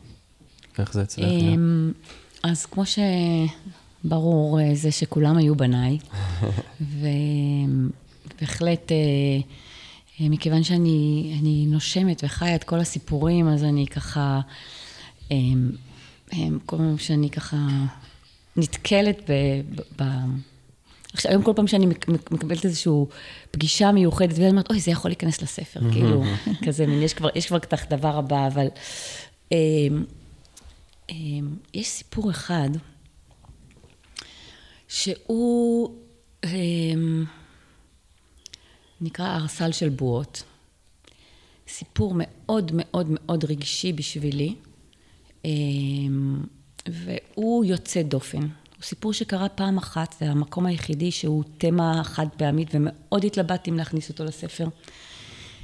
[0.78, 1.24] איך זה אצלך?
[1.24, 1.92] אמ,
[2.42, 2.82] אז כמו
[4.04, 5.98] שברור, אה, זה שכולם היו בניי,
[8.40, 8.96] ובהחלט, אה,
[10.20, 14.40] אה, מכיוון שאני נושמת וחיה את כל הסיפורים, אז אני ככה,
[15.30, 15.70] אמ,
[16.32, 17.56] אמ, כל פעם שאני ככה
[18.56, 19.32] נתקלת ב...
[20.02, 20.04] ב
[21.16, 21.86] עכשיו, היום כל פעם שאני
[22.30, 22.92] מקבלת איזושהי
[23.50, 26.24] פגישה מיוחדת, ואני אומרת, אוי, זה יכול להיכנס לספר, כאילו,
[26.64, 28.66] כזה, מין, יש כבר, יש כבר את הדבר הבא, אבל
[29.52, 29.58] אה,
[31.10, 31.14] אה,
[31.74, 32.68] יש סיפור אחד,
[34.88, 35.94] שהוא
[36.44, 36.50] אה,
[39.00, 40.42] נקרא ארסל של בועות.
[41.68, 44.54] סיפור מאוד מאוד מאוד רגשי בשבילי,
[46.86, 48.48] והוא יוצא דופן.
[48.88, 54.08] סיפור שקרה פעם אחת, זה המקום היחידי שהוא תמה חד פעמית, ומאוד התלבטתי אם להכניס
[54.08, 54.68] אותו לספר.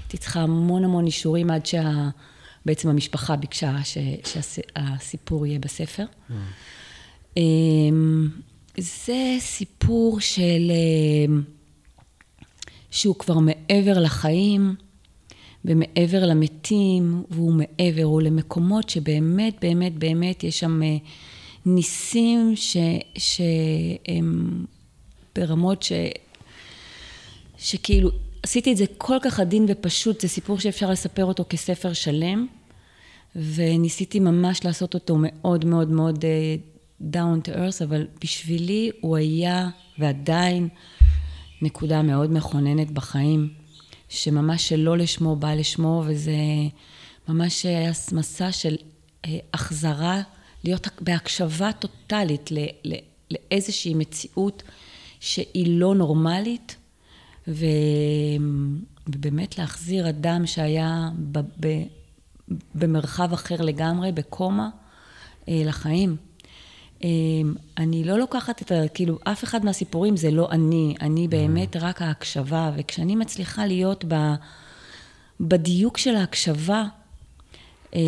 [0.00, 6.04] הייתי צריכה המון המון אישורים עד שבעצם המשפחה ביקשה ש, שהסיפור יהיה בספר.
[6.30, 7.38] Mm.
[8.78, 10.70] זה סיפור של...
[11.28, 11.42] אמ,
[12.90, 14.74] שהוא כבר מעבר לחיים
[15.64, 20.80] ומעבר למתים, והוא מעבר, הוא למקומות שבאמת, באמת, באמת יש שם...
[21.66, 22.54] ניסים
[23.18, 24.64] שהם
[25.34, 25.92] ברמות ש,
[27.58, 28.10] שכאילו,
[28.42, 32.46] עשיתי את זה כל כך עדין ופשוט, זה סיפור שאפשר לספר אותו כספר שלם,
[33.36, 36.56] וניסיתי ממש לעשות אותו מאוד מאוד מאוד אה,
[37.12, 40.68] down to earth, אבל בשבילי הוא היה ועדיין
[41.62, 43.48] נקודה מאוד מכוננת בחיים,
[44.08, 46.32] שממש שלא לשמו בא לשמו, וזה
[47.28, 48.76] ממש היה מסע של
[49.24, 50.22] אה, החזרה.
[50.64, 52.50] להיות בהקשבה טוטאלית
[53.30, 54.62] לאיזושהי מציאות
[55.20, 56.76] שהיא לא נורמלית,
[57.48, 57.66] ו...
[59.06, 61.38] ובאמת להחזיר אדם שהיה ב...
[61.60, 61.82] ב...
[62.74, 64.68] במרחב אחר לגמרי, בקומה,
[65.48, 66.16] אה, לחיים.
[67.04, 67.08] אה,
[67.78, 68.88] אני לא לוקחת את ה...
[68.94, 74.14] כאילו, אף אחד מהסיפורים זה לא אני, אני באמת רק ההקשבה, וכשאני מצליחה להיות ב...
[75.40, 76.84] בדיוק של ההקשבה,
[77.94, 78.00] אה,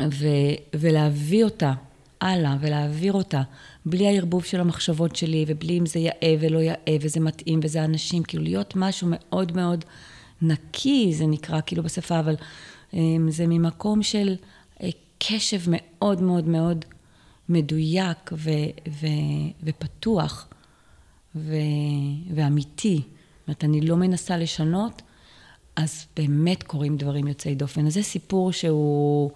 [0.00, 1.72] ו- ולהביא אותה
[2.20, 3.42] הלאה, ולהעביר אותה,
[3.86, 8.22] בלי הערבוב של המחשבות שלי, ובלי אם זה יאה ולא יאה, וזה מתאים, וזה אנשים,
[8.22, 9.84] כאילו להיות משהו מאוד מאוד
[10.42, 12.34] נקי, זה נקרא כאילו בשפה, אבל
[12.94, 14.34] אמ, זה ממקום של
[14.82, 14.88] אה,
[15.18, 16.84] קשב מאוד מאוד מאוד
[17.48, 18.50] מדויק ו-
[18.88, 20.48] ו- ופתוח
[21.34, 21.56] ו-
[22.34, 22.96] ואמיתי.
[22.96, 25.02] זאת אומרת, אני לא מנסה לשנות,
[25.76, 27.86] אז באמת קורים דברים יוצאי דופן.
[27.86, 29.30] אז זה סיפור שהוא...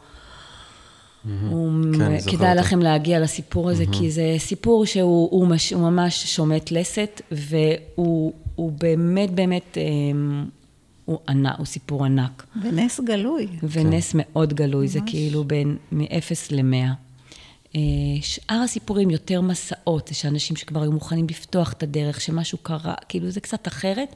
[1.51, 6.27] הוא, כן, כדאי לכם להגיע לסיפור הזה, כי זה סיפור שהוא הוא מש, הוא ממש
[6.27, 8.33] שומט לסת, והוא
[8.73, 10.45] באמת באמת, אמ,
[11.05, 12.47] הוא ענק, הוא סיפור ענק.
[12.63, 13.47] ונס גלוי.
[13.63, 14.19] ונס כן.
[14.23, 14.93] מאוד גלוי, ממש.
[14.93, 16.05] זה כאילו בין מ-0
[16.51, 16.75] ל-100.
[17.77, 17.81] אה,
[18.21, 23.31] שאר הסיפורים יותר מסעות, זה שאנשים שכבר היו מוכנים לפתוח את הדרך, שמשהו קרה, כאילו
[23.31, 24.15] זה קצת אחרת.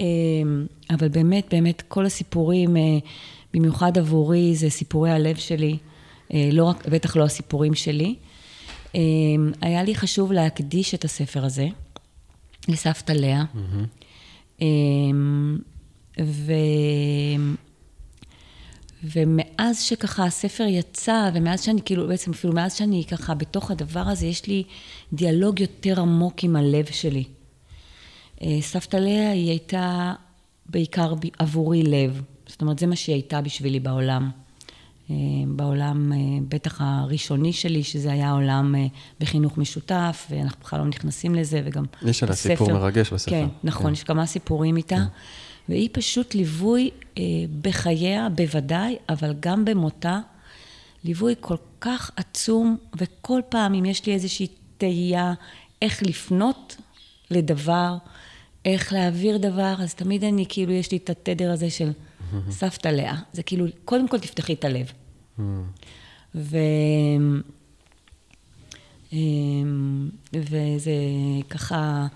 [0.00, 0.04] אמ,
[0.90, 2.82] אבל באמת, באמת, כל הסיפורים, אה,
[3.54, 5.78] במיוחד עבורי, זה סיפורי הלב שלי.
[6.34, 8.14] אה, לא רק, בטח לא הסיפורים שלי.
[8.94, 9.00] אה,
[9.60, 11.68] היה לי חשוב להקדיש את הספר הזה
[12.68, 13.44] לסבתא לאה.
[13.54, 14.62] Mm-hmm.
[16.20, 16.52] ו...
[19.04, 24.26] ומאז שככה הספר יצא, ומאז שאני כאילו, בעצם אפילו מאז שאני ככה בתוך הדבר הזה,
[24.26, 24.64] יש לי
[25.12, 27.24] דיאלוג יותר עמוק עם הלב שלי.
[28.42, 30.14] אה, סבתא לאה היא הייתה
[30.66, 32.22] בעיקר עבורי לב.
[32.46, 34.30] זאת אומרת, זה מה שהיא הייתה בשבילי בעולם.
[35.12, 38.74] אה, בעולם, אה, בטח הראשוני שלי, שזה היה עולם
[39.20, 42.08] בחינוך משותף, ואנחנו בכלל לא נכנסים לזה, וגם בספר.
[42.08, 43.30] יש עליה סיפור מרגש בספר.
[43.30, 43.92] כן, נכון, כן.
[43.92, 44.96] יש כמה סיפורים איתה.
[44.96, 45.02] כן.
[45.68, 46.90] והיא פשוט ליווי
[47.62, 50.20] בחייה, בוודאי, אבל גם במותה,
[51.04, 54.46] ליווי כל כך עצום, וכל פעם אם יש לי איזושהי
[54.78, 55.34] תהייה
[55.82, 56.76] איך לפנות
[57.30, 57.96] לדבר,
[58.64, 61.90] איך להעביר דבר, אז תמיד אני, כאילו, יש לי את התדר הזה של
[62.50, 63.16] סבתא לאה.
[63.32, 64.92] זה כאילו, קודם כל תפתחי את הלב.
[66.34, 66.56] ו...
[69.12, 70.92] אמ, וזה
[71.50, 72.06] ככה,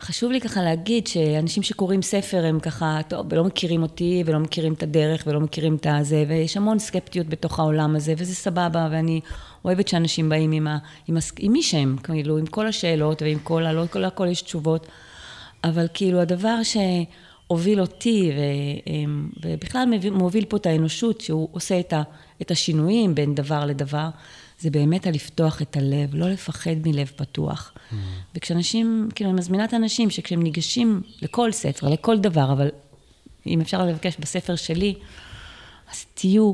[0.00, 4.72] חשוב לי ככה להגיד שאנשים שקוראים ספר הם ככה, טוב, ולא מכירים אותי, ולא מכירים
[4.72, 9.20] את הדרך, ולא מכירים את הזה, ויש המון סקפטיות בתוך העולם הזה, וזה סבבה, ואני
[9.64, 13.38] אוהבת שאנשים באים עם, ה, עם, הס, עם מי שהם, כאילו, עם כל השאלות, ועם
[13.38, 14.86] כל, לא כל הכל יש תשובות.
[15.64, 18.40] אבל כאילו הדבר שהוביל אותי, ו,
[18.90, 22.02] אמ, ובכלל מוביל פה את האנושות, שהוא עושה את, ה,
[22.44, 24.08] את השינויים בין דבר לדבר,
[24.60, 27.72] זה באמת הלפתוח את הלב, לא לפחד מלב פתוח.
[27.74, 27.94] Mm.
[28.36, 32.68] וכשאנשים, כאילו, אני מזמינה את האנשים שכשהם ניגשים לכל ספר, לכל דבר, אבל
[33.46, 34.94] אם אפשר לבקש בספר שלי,
[35.92, 36.52] אז תהיו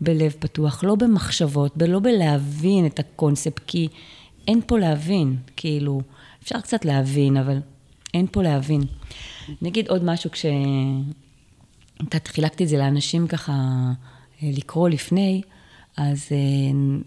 [0.00, 3.88] בלב פתוח, לא במחשבות, ולא בלהבין את הקונספט, כי
[4.48, 6.00] אין פה להבין, כאילו,
[6.42, 7.58] אפשר קצת להבין, אבל
[8.14, 8.82] אין פה להבין.
[9.62, 10.46] אני אגיד עוד משהו, כש...
[12.06, 13.52] קצת חילקתי את זה לאנשים ככה
[14.42, 15.42] לקרוא לפני,
[15.96, 16.36] אז אה,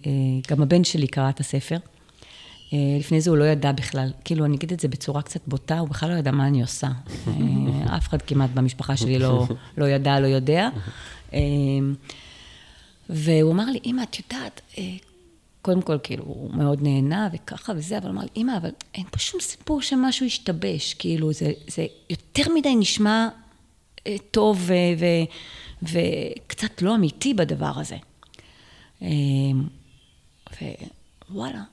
[0.06, 0.12] אה,
[0.48, 1.78] גם הבן שלי קרא את הספר.
[3.00, 5.90] לפני זה הוא לא ידע בכלל, כאילו אני אגיד את זה בצורה קצת בוטה, הוא
[5.90, 6.88] בכלל לא ידע מה אני עושה.
[7.98, 10.70] אף אחד כמעט במשפחה שלי לא, לא ידע, לא יודע.
[13.10, 14.62] והוא אמר לי, אמא, את יודעת,
[15.62, 19.20] קודם כל, כאילו, הוא מאוד נהנה וככה וזה, אבל אמר לי, אמא, אבל אין פה
[19.20, 23.28] שום סיפור שמשהו השתבש, כאילו, זה, זה יותר מדי נשמע
[24.08, 25.06] אה, טוב ו, ו,
[25.84, 27.98] וקצת לא אמיתי בדבר הזה.
[29.02, 29.08] אה,
[31.30, 31.64] ווואלה,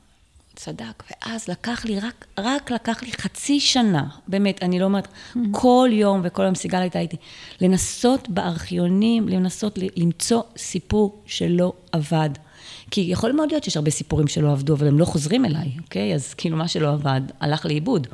[0.57, 1.03] צדק.
[1.11, 5.39] ואז לקח לי, רק, רק לקח לי חצי שנה, באמת, אני לא אומרת, mm-hmm.
[5.53, 7.17] כל יום וכל יום סיגל הייתה איתי,
[7.61, 12.31] לנסות בארכיונים, לנסות למצוא סיפור שלא עבד.
[12.91, 16.15] כי יכול מאוד להיות שיש הרבה סיפורים שלא עבדו, אבל הם לא חוזרים אליי, אוקיי?
[16.15, 18.07] אז כאילו מה שלא עבד, הלך לאיבוד.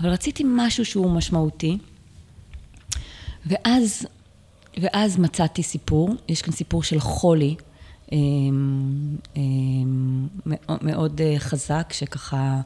[0.00, 1.78] אבל רציתי משהו שהוא משמעותי,
[3.46, 4.06] ואז,
[4.78, 7.56] ואז מצאתי סיפור, יש כאן סיפור של חולי,
[8.12, 10.28] אמ, אמ,
[10.66, 12.60] מאוד אה, חזק, שככה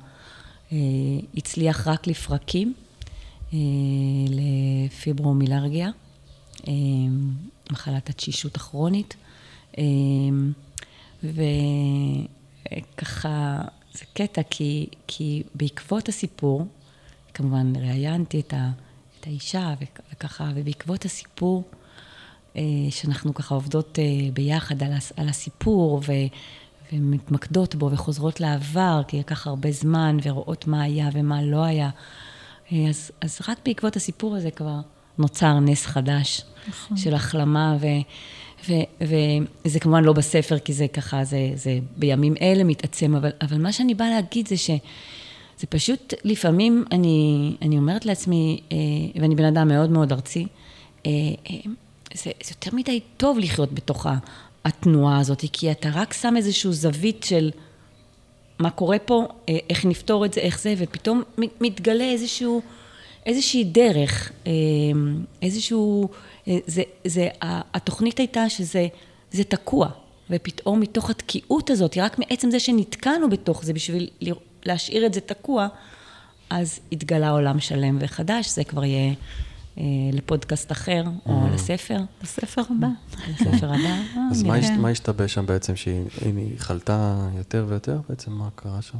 [0.72, 0.78] אה,
[1.36, 2.74] הצליח רק לפרקים,
[3.52, 3.58] אה,
[4.28, 5.90] לפיברומילרגיה,
[7.70, 9.16] מחלת התשישות הכרונית.
[12.82, 13.60] וככה,
[13.92, 16.66] זה קטע, כי, כי בעקבות הסיפור,
[17.34, 18.70] כמובן ראיינתי את, ה,
[19.20, 19.74] את האישה
[20.12, 21.64] וככה, ובעקבות הסיפור,
[22.90, 26.12] שאנחנו ככה עובדות אה, ביחד על, על הסיפור, ו,
[26.92, 31.90] ומתמקדות בו וחוזרות לעבר, כי לקח הרבה זמן, ורואות מה היה ומה לא היה.
[32.72, 34.80] אה, אז, אז רק בעקבות הסיפור הזה כבר
[35.18, 36.96] נוצר נס חדש נכון.
[36.96, 37.86] של החלמה, ו...
[38.68, 39.04] ו-
[39.64, 43.72] וזה כמובן לא בספר, כי זה ככה, זה, זה בימים אלה מתעצם, אבל, אבל מה
[43.72, 48.76] שאני באה להגיד זה שזה פשוט, לפעמים אני, אני אומרת לעצמי, אה,
[49.20, 50.46] ואני בן אדם מאוד מאוד ארצי,
[51.06, 51.10] אה,
[51.50, 51.56] אה,
[52.14, 54.06] זה, זה יותר מדי טוב לחיות בתוך
[54.64, 57.50] התנועה הזאת, כי אתה רק שם איזושהי זווית של
[58.58, 59.28] מה קורה פה,
[59.70, 61.22] איך נפתור את זה, איך זה, ופתאום
[61.60, 62.62] מתגלה איזשהו,
[63.26, 64.32] איזושהי דרך,
[65.42, 66.08] איזשהו...
[66.66, 68.86] זה, זה, התוכנית הייתה שזה
[69.32, 69.88] זה תקוע,
[70.30, 74.08] ופתאום מתוך התקיעות הזאת, רק מעצם זה שנתקענו בתוך זה בשביל
[74.64, 75.68] להשאיר את זה תקוע,
[76.50, 79.14] אז התגלה עולם שלם וחדש, זה כבר יהיה אה,
[80.12, 81.54] לפודקאסט אחר, או mm.
[81.54, 81.98] לספר.
[82.22, 82.88] לספר הבא.
[83.30, 84.20] לספר הבא.
[84.30, 84.42] אז
[84.78, 86.04] מה השתבש שם בעצם, שהיא
[86.58, 88.00] חלתה יותר ויותר?
[88.08, 88.98] בעצם מה קרה שם?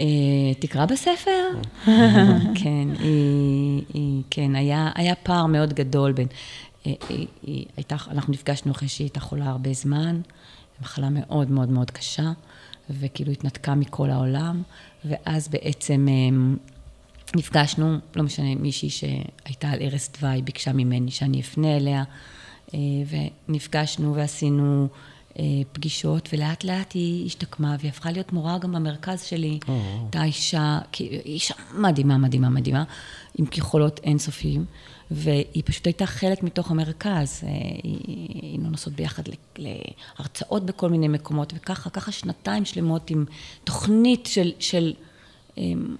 [0.00, 0.04] אה,
[0.58, 1.48] תקרא בספר?
[2.54, 6.28] כן, היא, היא, כן, היה, פער מאוד גדול בין...
[6.86, 6.92] אה,
[8.10, 10.20] אנחנו נפגשנו אחרי שהיא הייתה חולה הרבה זמן,
[10.82, 12.32] מחלה מאוד מאוד מאוד קשה,
[12.90, 14.62] וכאילו התנתקה מכל העולם,
[15.04, 16.14] ואז בעצם אה,
[17.36, 22.04] נפגשנו, לא משנה, מישהי שהייתה על ערש דווי ביקשה ממני שאני אפנה אליה,
[23.48, 24.88] ונפגשנו ועשינו...
[25.38, 29.58] אה, פגישות, ולאט לאט היא השתקמה, והיא הפכה להיות מורה גם במרכז שלי.
[30.02, 32.84] הייתה אישה, אישה מדהימה, מדהימה, מדהימה,
[33.38, 34.64] עם יכולות אינסופיים,
[35.10, 37.40] והיא פשוט הייתה חלק מתוך המרכז.
[37.42, 37.48] אה,
[38.42, 39.22] היינו נוסעות ביחד
[39.58, 43.24] להרצאות בכל מיני מקומות, וככה, ככה שנתיים שלמות עם
[43.64, 44.52] תוכנית של...
[44.58, 44.92] של
[45.58, 45.96] אמ,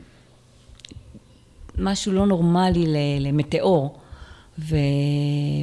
[1.79, 2.85] משהו לא נורמלי
[3.21, 3.99] למטאור.
[4.59, 4.77] ו...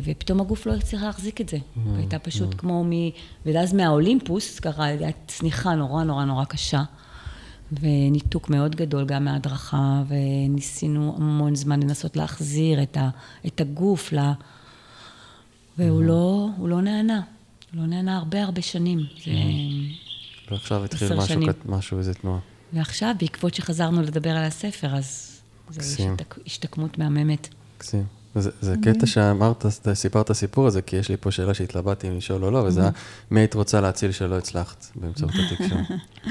[0.03, 1.57] ופתאום הגוף לא הצליח להחזיק את זה.
[1.57, 2.57] Mm, והייתה פשוט mm.
[2.57, 2.91] כמו מ...
[3.45, 6.83] ואז מהאולימפוס, ככה הייתה צניחה נורא נורא נורא קשה.
[7.71, 13.09] וניתוק מאוד גדול גם מההדרכה, וניסינו המון זמן לנסות להחזיר את, ה...
[13.47, 14.19] את הגוף ל...
[15.77, 16.05] והוא mm.
[16.05, 17.21] לא, הוא לא נענה.
[17.73, 18.99] הוא לא נענה הרבה הרבה שנים.
[19.25, 19.31] זה...
[20.51, 22.39] ועכשיו התחיל משהו, משהו, איזה תנועה.
[22.73, 25.34] ועכשיו, בעקבות שחזרנו לדבר על הספר, אז
[25.69, 26.03] זו
[26.45, 27.47] השתקמות מהממת.
[27.77, 28.03] מקסים.
[28.35, 32.43] זה, זה קטע שאמרת, סיפרת סיפור הזה, כי יש לי פה שאלה שהתלבטתי אם לשאול
[32.43, 32.89] או לא, וזה היה,
[33.31, 35.77] מי היית רוצה להציל שלא הצלחת באמצעות התקשור?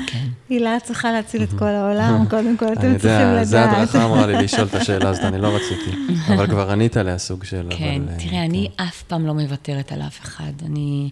[0.07, 0.29] כן.
[0.49, 3.13] הילה צריכה להציל את כל העולם, קודם כל אתם צריכים לדעת.
[3.13, 5.97] אני יודע, זה הדרכה אמרה לי לשאול את השאלה הזאת, אני לא רציתי,
[6.35, 7.67] אבל כבר ענית עליה סוג של...
[7.79, 8.85] כן, תראה, אני כן.
[8.85, 10.53] אף פעם לא מוותרת על אף אחד.
[10.67, 11.11] אני...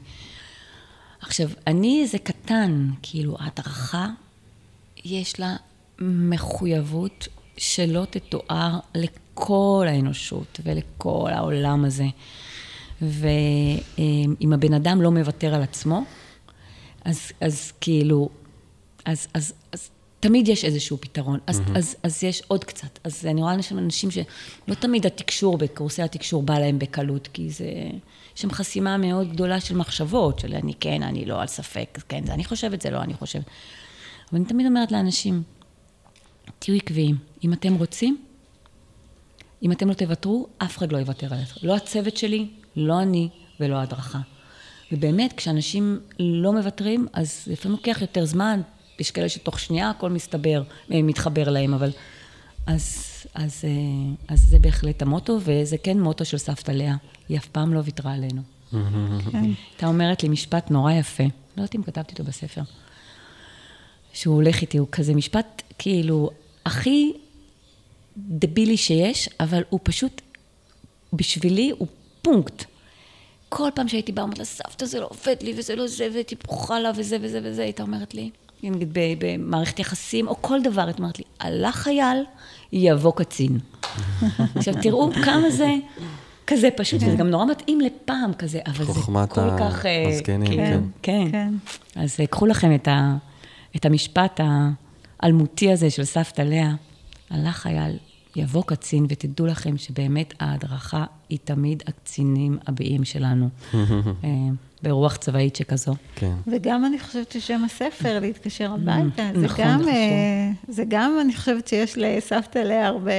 [1.21, 4.09] עכשיו, אני איזה קטן, כאילו, ההדרכה,
[5.05, 5.57] יש לה
[6.01, 12.07] מחויבות שלא תתואר לכל האנושות ולכל העולם הזה.
[13.03, 16.03] ואם הבן אדם לא מוותר על עצמו,
[17.05, 18.29] אז, אז כאילו,
[19.05, 19.91] אז, אז, אז
[20.21, 21.39] תמיד יש איזשהו פתרון.
[21.47, 21.79] אז, mm-hmm.
[21.79, 22.99] אז, אז יש עוד קצת.
[23.05, 27.65] אז אני רואה שם אנשים שלא תמיד התקשור, בקורסי התקשור בא להם בקלות, כי זה...
[28.37, 32.27] יש שם חסימה מאוד גדולה של מחשבות, של אני כן, אני לא, על ספק, כן,
[32.27, 33.45] זה אני חושבת, זה לא אני חושבת.
[34.31, 35.43] אבל אני תמיד אומרת לאנשים,
[36.59, 37.32] תהיו עקביים.
[37.45, 38.19] אם אתם רוצים,
[39.63, 41.67] אם אתם לא תוותרו, אף אחד לא יוותר עליכם.
[41.67, 43.29] לא הצוות שלי, לא אני
[43.61, 44.21] ולא ההדרכה.
[44.93, 48.61] ובאמת, כשאנשים לא מוותרים, אז לפעמים לוקח יותר זמן,
[48.99, 50.63] יש כאלה שתוך שנייה הכל מסתבר,
[50.93, 51.91] אה, מתחבר להם, אבל...
[52.67, 56.95] אז, אז, אה, אז זה בהחלט המוטו, וזה כן מוטו של סבתא לאה.
[57.29, 58.43] היא אף פעם לא ויתרה עלינו.
[58.73, 62.63] הייתה אומרת לי משפט נורא יפה, לא יודעת אם כתבתי אותו בספר,
[64.13, 66.31] שהוא הולך איתי, הוא כזה משפט כאילו
[66.67, 67.13] הכי
[68.17, 70.21] דבילי שיש, אבל הוא פשוט,
[71.13, 71.89] בשבילי הוא
[72.23, 72.65] פונקט.
[73.49, 76.37] כל פעם שהייתי באה, אומרת לה, סבתא זה לא עובד לי, וזה לא זה, והייתי
[76.37, 78.31] פרוחה לה, וזה וזה וזה, הייתה אומרת לי,
[78.63, 78.89] נגיד
[79.19, 82.25] במערכת יחסים, או כל דבר, הייתה אומרת לי, הלך חייל,
[82.73, 83.59] יבוא קצין.
[84.57, 85.71] עכשיו, תראו כמה זה
[86.47, 88.99] כזה פשוט, וזה גם נורא מתאים לפעם כזה, אבל זה כל כך...
[88.99, 89.39] חוכמת
[90.09, 90.81] הזקנים, כן.
[91.03, 91.29] כן.
[91.33, 91.55] כן.
[91.97, 92.77] אז אה, קחו לכם
[93.77, 94.41] את המשפט
[95.21, 96.73] האלמותי הזה של סבתא לאה,
[97.33, 97.97] הלך חייל,
[98.37, 103.49] יבוא קצין, ותדעו לכם שבאמת ההדרכה היא תמיד הקצינים הבאים שלנו.
[103.75, 104.29] אה,
[104.83, 105.95] ברוח צבאית שכזו.
[106.15, 106.33] כן.
[106.47, 111.69] וגם אני חושבת ששם הספר, להתקשר הביתה, זה נכון, גם, אה, זה גם, אני חושבת
[111.69, 113.13] שיש לסבתא לאה הרבה,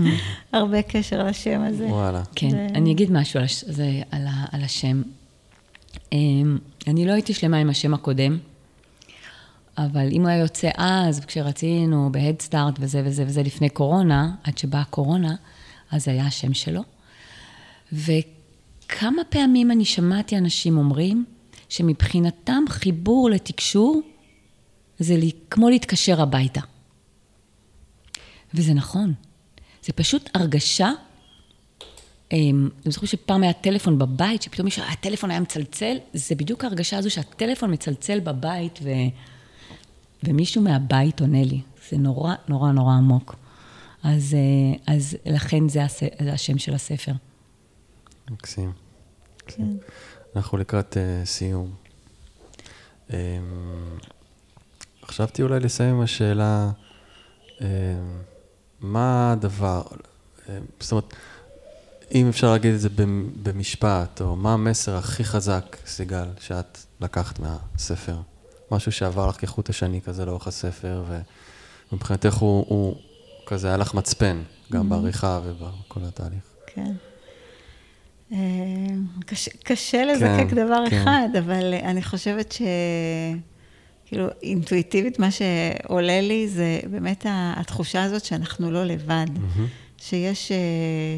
[0.52, 1.86] הרבה קשר לשם הזה.
[1.86, 2.22] וואלה.
[2.34, 3.40] כן, אני אגיד משהו
[4.52, 5.02] על השם.
[6.12, 8.38] אמ, אני לא הייתי שלמה עם השם הקודם.
[9.78, 14.80] אבל אם הוא היה יוצא אז, כשרצינו בהדסטארט וזה וזה וזה לפני קורונה, עד שבאה
[14.80, 15.36] הקורונה,
[15.90, 16.82] אז זה היה השם שלו.
[17.92, 21.24] וכמה פעמים אני שמעתי אנשים אומרים
[21.68, 24.02] שמבחינתם חיבור לתקשור
[24.98, 26.60] זה לי, כמו להתקשר הביתה.
[28.54, 29.14] וזה נכון.
[29.82, 30.90] זה פשוט הרגשה
[32.32, 36.98] אמ, אני זוכרת שפעם היה טלפון בבית, שפתאום מישהו, הטלפון היה מצלצל, זה בדיוק ההרגשה
[36.98, 38.88] הזו שהטלפון מצלצל בבית, ו...
[40.24, 41.60] ומישהו מהבית עונה לי.
[41.90, 43.36] זה נורא נורא נורא עמוק.
[44.02, 47.12] אז, אה, אז לכן זה, הס, זה השם של הספר.
[48.30, 48.72] מקסים.
[49.46, 49.62] כן.
[50.36, 51.70] אנחנו לקראת uh, סיום.
[53.08, 53.12] Um,
[55.04, 56.70] חשבתי אולי לסיים עם השאלה,
[57.58, 57.62] um,
[58.80, 60.50] מה הדבר, um,
[60.80, 61.14] זאת אומרת,
[62.14, 62.88] אם אפשר להגיד את זה
[63.42, 68.16] במשפט, או מה המסר הכי חזק, סיגל, שאת לקחת מהספר?
[68.70, 71.04] משהו שעבר לך כחוט השני כזה לאורך הספר,
[71.92, 72.96] ומבחינתך הוא, הוא
[73.46, 74.42] כזה היה לך מצפן,
[74.72, 74.90] גם mm-hmm.
[74.90, 76.42] בעריכה ובכל התהליך.
[76.66, 76.92] כן.
[78.32, 78.38] אה,
[79.26, 81.02] קשה, קשה לזקק כן, דבר כן.
[81.02, 82.62] אחד, אבל אני חושבת ש...
[84.06, 89.26] כאילו, אינטואיטיבית, מה שעולה לי זה באמת התחושה הזאת שאנחנו לא לבד.
[89.36, 89.60] Mm-hmm.
[89.98, 90.56] שיש, אה,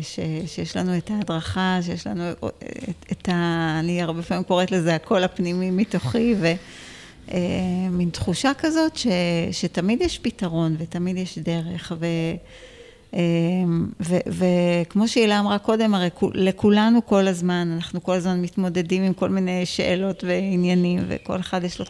[0.03, 3.77] ש, שיש לנו את ההדרכה, שיש לנו את, את ה...
[3.81, 6.53] אני הרבה פעמים קוראת לזה הקול הפנימי מתוכי, ו...
[7.33, 7.39] אה,
[7.91, 9.07] מין תחושה כזאת ש,
[9.53, 11.93] שתמיד יש פתרון ותמיד יש דרך.
[12.01, 12.07] ו,
[13.15, 13.21] אה,
[14.01, 19.29] ו, וכמו שהילה אמרה קודם, הרי לכולנו כל הזמן, אנחנו כל הזמן מתמודדים עם כל
[19.29, 21.85] מיני שאלות ועניינים, וכל אחד יש לו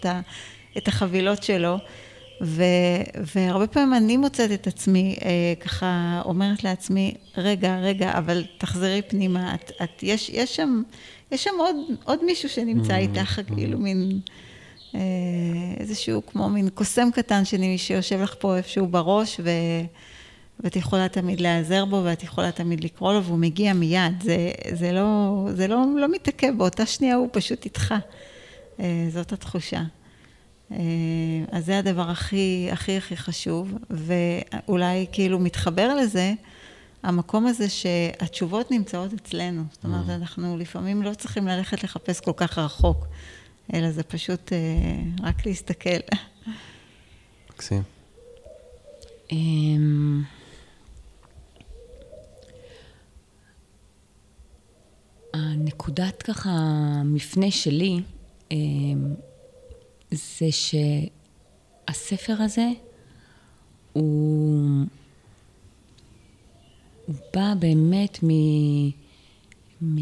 [0.79, 1.77] את החבילות שלו.
[2.43, 2.63] ו,
[3.35, 9.55] והרבה פעמים אני מוצאת את עצמי אה, ככה אומרת לעצמי, רגע, רגע, אבל תחזרי פנימה,
[9.55, 10.83] את, את, יש, יש שם,
[11.33, 12.97] יש שם עוד, עוד מישהו שנמצא mm-hmm.
[12.97, 14.21] איתך, כאילו מין...
[14.95, 15.01] אה,
[15.81, 19.51] איזשהו כמו מין קוסם קטן שלי שיושב לך פה איפשהו בראש, ו,
[20.61, 24.23] ואת יכולה תמיד להיעזר בו, ואת יכולה תמיד לקרוא לו, והוא מגיע מיד.
[24.23, 27.95] זה, זה, לא, זה לא, לא מתעכב, באותה שנייה הוא פשוט איתך.
[28.81, 29.83] אה, זאת התחושה.
[30.73, 30.77] אה,
[31.53, 36.33] אז זה הדבר הכי, הכי, הכי חשוב, ואולי כאילו מתחבר לזה,
[37.03, 39.63] המקום הזה שהתשובות נמצאות אצלנו.
[39.73, 40.13] זאת אומרת, mm.
[40.13, 43.07] אנחנו לפעמים לא צריכים ללכת לחפש כל כך רחוק,
[43.75, 44.53] אלא זה פשוט
[45.23, 46.01] רק להסתכל.
[47.51, 47.83] מקסים.
[49.33, 50.23] אמ,
[55.35, 56.51] הנקודת ככה,
[57.05, 58.01] מפנה שלי,
[58.51, 59.15] אמ,
[60.11, 62.69] זה שהספר הזה
[63.93, 64.87] הוא,
[67.07, 68.29] הוא בא באמת מ,
[69.83, 69.97] מ,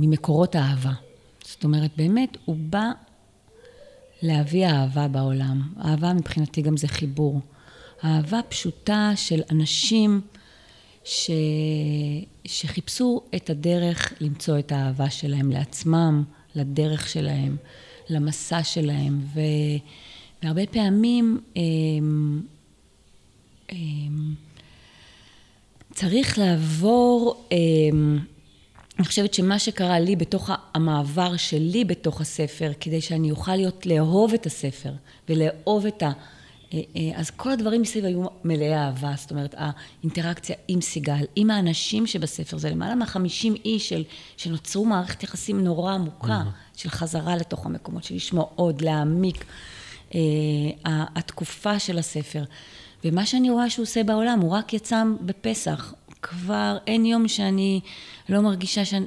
[0.00, 0.92] ממקורות אהבה.
[1.50, 2.90] זאת אומרת, באמת, הוא בא
[4.22, 5.72] להביא אהבה בעולם.
[5.84, 7.40] אהבה מבחינתי גם זה חיבור.
[8.04, 10.20] אהבה פשוטה של אנשים
[11.04, 11.30] ש...
[12.44, 16.24] שחיפשו את הדרך למצוא את האהבה שלהם לעצמם,
[16.54, 17.56] לדרך שלהם,
[18.08, 19.20] למסע שלהם.
[19.34, 19.40] ו...
[20.42, 22.42] והרבה פעמים הם...
[23.68, 24.34] הם...
[25.94, 28.18] צריך לעבור הם...
[29.00, 34.34] אני חושבת שמה שקרה לי בתוך המעבר שלי בתוך הספר, כדי שאני אוכל להיות, לאהוב
[34.34, 34.92] את הספר
[35.28, 36.12] ולאהוב את ה...
[36.74, 41.50] אה, אה, אז כל הדברים מסביב היו מלאי אהבה, זאת אומרת, האינטראקציה עם סיגל, עם
[41.50, 44.04] האנשים שבספר, זה למעלה מהחמישים איש של,
[44.36, 46.78] שנוצרו מערכת יחסים נורא עמוקה, mm-hmm.
[46.80, 49.44] של חזרה לתוך המקומות, של לשמוע עוד, להעמיק,
[50.14, 50.20] אה,
[50.86, 52.44] התקופה של הספר.
[53.04, 57.80] ומה שאני רואה שהוא עושה בעולם, הוא רק יצא בפסח, כבר אין יום שאני
[58.28, 59.06] לא מרגישה שאני,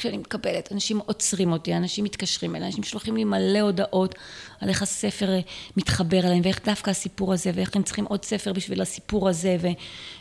[0.00, 4.14] כשאני מקבלת, אנשים עוצרים אותי, אנשים מתקשרים אליי, אנשים שולחים לי מלא הודעות
[4.60, 5.28] על איך הספר
[5.76, 9.66] מתחבר אליהם, ואיך דווקא הסיפור הזה, ואיך הם צריכים עוד ספר בשביל הסיפור הזה, ו...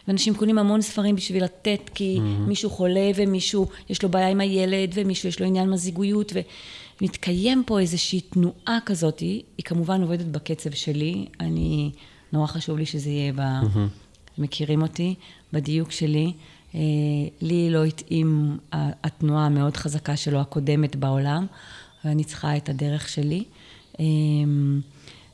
[0.07, 2.47] ואנשים קונים המון ספרים בשביל לתת, כי mm-hmm.
[2.47, 6.34] מישהו חולה, ומישהו יש לו בעיה עם הילד, ומישהו יש לו עניין מזיגויות,
[7.01, 11.91] ומתקיים פה איזושהי תנועה כזאת, היא כמובן עובדת בקצב שלי, אני,
[12.34, 13.39] נורא חשוב לי שזה יהיה ב...
[13.39, 14.09] Mm-hmm.
[14.39, 15.15] מכירים אותי,
[15.53, 16.33] בדיוק שלי.
[16.75, 16.79] אה,
[17.41, 21.45] לי לא התאים התנועה המאוד חזקה שלו, הקודמת בעולם,
[22.05, 23.43] ואני צריכה את הדרך שלי.
[23.99, 24.05] אה,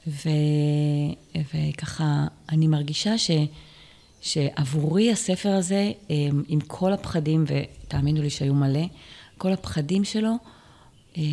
[0.08, 0.30] ו,
[1.54, 3.32] וככה, אני מרגישה ש,
[4.22, 6.16] שעבורי הספר הזה, אה,
[6.48, 8.86] עם כל הפחדים, ותאמינו לי שהיו מלא,
[9.38, 10.32] כל הפחדים שלו,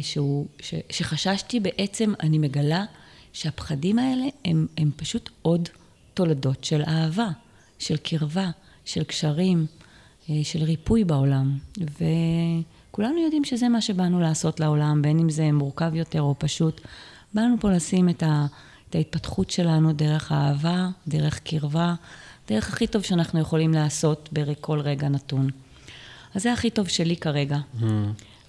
[0.02, 2.84] שהוא, ש, שחששתי בעצם, אני מגלה
[3.32, 5.68] שהפחדים האלה הם, הם פשוט עוד
[6.14, 7.28] תולדות של אהבה,
[7.82, 8.50] של קרבה,
[8.84, 9.66] של קשרים,
[10.30, 11.58] אה, של ריפוי בעולם.
[11.78, 16.80] וכולנו יודעים שזה מה שבאנו לעשות לעולם, בין אם זה מורכב יותר או פשוט.
[17.34, 18.46] באנו פה לשים את, ה,
[18.90, 21.94] את ההתפתחות שלנו דרך אהבה, דרך קרבה,
[22.48, 25.50] דרך הכי טוב שאנחנו יכולים לעשות בכל רגע נתון.
[26.34, 27.58] אז זה הכי טוב שלי כרגע.
[27.80, 27.84] Mm.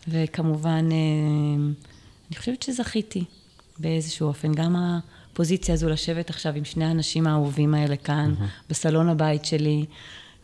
[0.08, 1.64] וכמובן, אה,
[2.30, 3.24] אני חושבת שזכיתי
[3.80, 4.54] באיזשהו אופן.
[4.54, 4.76] גם
[5.34, 8.70] הפוזיציה הזו לשבת עכשיו עם שני האנשים האהובים האלה כאן, mm-hmm.
[8.70, 9.86] בסלון הבית שלי,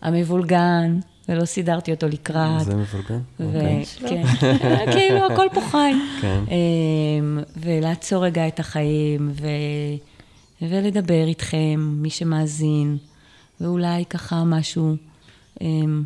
[0.02, 2.66] המבולגן, ולא סידרתי אותו לקראת.
[2.66, 3.20] זה מבולגן?
[3.40, 3.86] אוקיי.
[3.86, 4.24] כן,
[4.94, 5.92] כאילו, הכל פה חי.
[6.22, 6.44] כן.
[6.48, 9.32] אמ, ולעצור רגע את החיים,
[10.62, 12.98] ולדבר איתכם, מי שמאזין,
[13.62, 14.96] ואולי ככה משהו
[15.62, 16.04] אמ,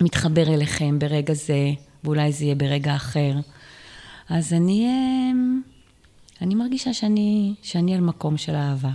[0.00, 1.70] מתחבר אליכם ברגע זה,
[2.04, 3.32] ואולי זה יהיה ברגע אחר.
[4.28, 5.60] אז אני, אמ,
[6.42, 8.90] אני מרגישה שאני, שאני על מקום של אהבה,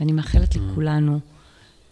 [0.00, 0.58] ואני מאחלת mm.
[0.58, 1.20] לכולנו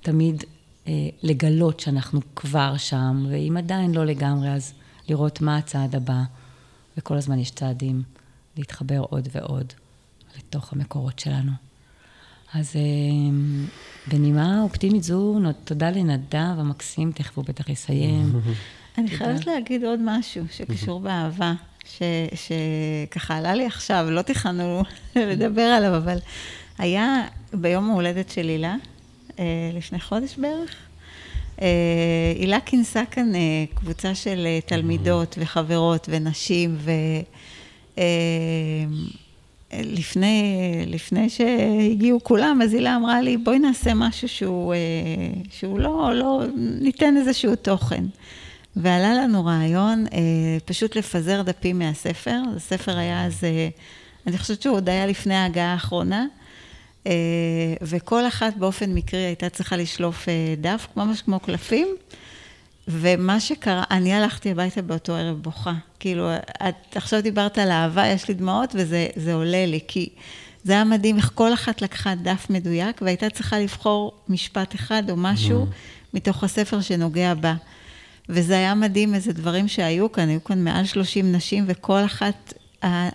[0.00, 0.44] תמיד
[0.86, 4.72] אה, לגלות שאנחנו כבר שם, ואם עדיין לא לגמרי, אז
[5.08, 6.22] לראות מה הצעד הבא,
[6.96, 8.02] וכל הזמן יש צעדים
[8.56, 9.72] להתחבר עוד ועוד
[10.38, 11.52] לתוך המקורות שלנו.
[12.54, 12.80] אז אה,
[14.08, 18.32] בנימה אופטימית זו, תודה לנדב המקסים, תכף הוא בטח יסיים.
[18.98, 21.54] אני חייבת להגיד עוד משהו שקשור באהבה,
[22.34, 24.82] שככה עלה לי עכשיו, לא תכננו
[25.16, 26.18] לדבר עליו, אבל
[26.78, 27.22] היה
[27.52, 28.74] ביום ההולדת של הילה,
[29.38, 30.76] אה, לפני חודש בערך.
[31.62, 31.66] אה,
[32.38, 33.40] הילה כינסה כאן אה,
[33.74, 36.76] קבוצה של תלמידות וחברות ונשים,
[39.72, 44.74] ולפני לפני שהגיעו כולם, אז הילה אמרה לי, בואי נעשה משהו שהוא,
[45.50, 48.04] שהוא לא, לא, ניתן איזשהו תוכן.
[48.76, 50.06] ועלה לנו רעיון
[50.64, 52.40] פשוט לפזר דפים מהספר.
[52.56, 53.40] הספר היה אז,
[54.26, 56.26] אני חושבת שהוא עוד היה לפני ההגעה האחרונה.
[57.06, 57.12] אה,
[57.82, 61.88] וכל אחת באופן מקרי הייתה צריכה לשלוף אה, דף, ממש כמו קלפים.
[62.88, 65.72] ומה שקרה, אני הלכתי הביתה באותו ערב בוכה.
[66.00, 66.30] כאילו,
[66.68, 70.08] את עכשיו דיברת על אהבה, יש לי דמעות, וזה עולה לי, כי
[70.64, 75.16] זה היה מדהים איך כל אחת לקחה דף מדויק, והייתה צריכה לבחור משפט אחד או
[75.16, 75.66] משהו
[76.14, 77.54] מתוך הספר שנוגע בה.
[78.28, 82.52] וזה היה מדהים איזה דברים שהיו כאן, היו כאן מעל 30 נשים, וכל אחת,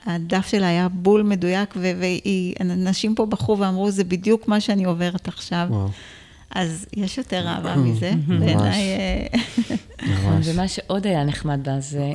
[0.06, 5.68] הדף שלה היה בול מדויק, ואנשים פה בחרו ואמרו, זה בדיוק מה שאני עוברת עכשיו.
[5.70, 5.90] וואו.
[6.52, 8.82] אז יש יותר אהבה מזה, בעיניי.
[8.82, 9.28] אה,
[10.08, 12.12] נכון, ומה שעוד היה נחמד בזה,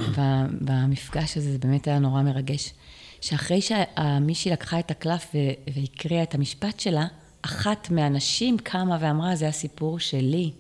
[0.60, 2.72] במפגש הזה, זה באמת היה נורא מרגש.
[3.20, 5.34] שאחרי שמישהי לקחה את הקלף
[5.76, 7.06] והקריאה את המשפט שלה,
[7.42, 10.50] אחת מהנשים קמה ואמרה, זה הסיפור שלי.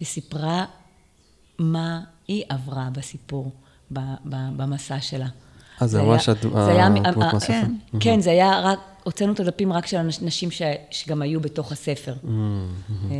[0.00, 0.64] היא סיפרה
[1.58, 3.52] מה היא עברה בסיפור,
[4.30, 5.28] במסע שלה.
[5.80, 7.46] אז זה ממש הדמות מהספר.
[7.46, 10.48] כן, כן, זה היה רק, הוצאנו את הדפים רק של הנשים
[10.90, 12.14] שגם היו בתוך הספר.
[12.24, 13.16] אה,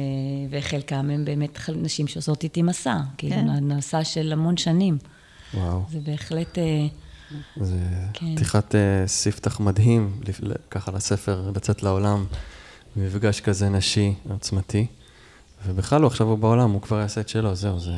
[0.51, 3.64] וחלקם הם באמת נשים שעושות איתי מסע, כאילו, כן.
[3.64, 4.99] מסע של המון שנים.
[5.55, 5.82] וואו.
[5.91, 6.59] זה בהחלט...
[6.59, 6.87] אה,
[7.61, 7.78] זה
[8.12, 8.35] כן.
[8.35, 10.20] פתיחת uh, ספתח מדהים,
[10.70, 12.24] ככה לספר, לצאת לעולם,
[12.97, 14.87] מפגש כזה נשי, עוצמתי.
[15.67, 17.97] ובכלל הוא עכשיו הוא בעולם, הוא כבר יעשה את שלו, זהו, זה,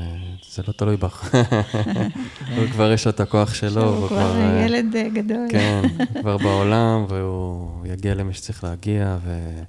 [0.51, 1.35] זה לא תלוי בך.
[2.57, 3.85] הוא כבר יש לו את הכוח שלו.
[3.85, 5.47] הוא כבר אה, ילד אה, גדול.
[5.51, 5.83] כן,
[6.15, 9.63] הוא כבר בעולם, והוא יגיע למי שצריך להגיע, ו...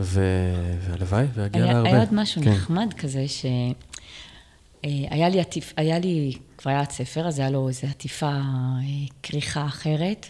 [0.00, 1.88] והלוואי, ויגיע להרבה.
[1.88, 2.50] היה עוד משהו כן.
[2.50, 8.38] נחמד כזה, שהיה לי, עטיף, היה לי, כבר היה ספר, אז היה לו איזו עטיפה,
[9.22, 10.26] כריכה אחרת.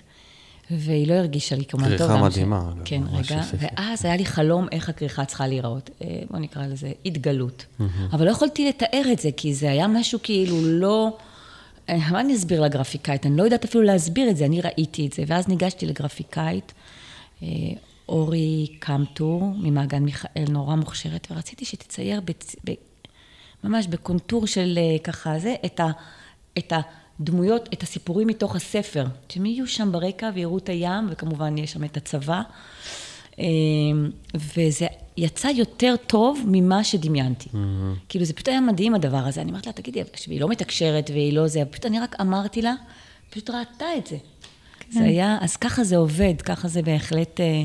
[0.78, 2.08] והיא לא הרגישה לי כמובן טוב.
[2.08, 2.70] כריכה מדהימה.
[2.84, 2.88] ש...
[2.88, 3.42] כן, רגע.
[3.58, 5.90] ואז היה לי חלום איך הכריכה צריכה להיראות.
[6.02, 7.66] אה, בוא נקרא לזה התגלות.
[8.12, 11.16] אבל לא יכולתי לתאר את זה, כי זה היה משהו כאילו לא...
[11.88, 13.26] אה, מה אני אסביר לגרפיקאית?
[13.26, 15.22] אני לא יודעת אפילו להסביר את זה, אני ראיתי את זה.
[15.26, 16.72] ואז ניגשתי לגרפיקאית,
[17.42, 17.48] אה,
[18.08, 22.56] אורי קמטור, ממעגן מיכאל, נורא מוכשרת, ורציתי שתצייר בצ...
[22.64, 22.70] ב...
[23.64, 25.90] ממש בקונטור של ככה זה, את ה...
[26.58, 26.80] את ה...
[27.24, 31.84] דמויות, את הסיפורים מתוך הספר, שהם יהיו שם ברקע ויראו את הים, וכמובן יש שם
[31.84, 32.42] את הצבא.
[33.38, 37.48] אמ, וזה יצא יותר טוב ממה שדמיינתי.
[37.48, 37.56] Mm-hmm.
[38.08, 39.40] כאילו, זה פשוט היה מדהים הדבר הזה.
[39.40, 42.74] אני אמרתי לה, תגידי, והיא לא מתקשרת והיא לא זה, פשוט אני רק אמרתי לה,
[43.30, 44.16] פשוט ראתה את זה.
[44.78, 44.86] כן.
[44.90, 47.40] זה היה, אז ככה זה עובד, ככה זה בהחלט...
[47.40, 47.64] אה,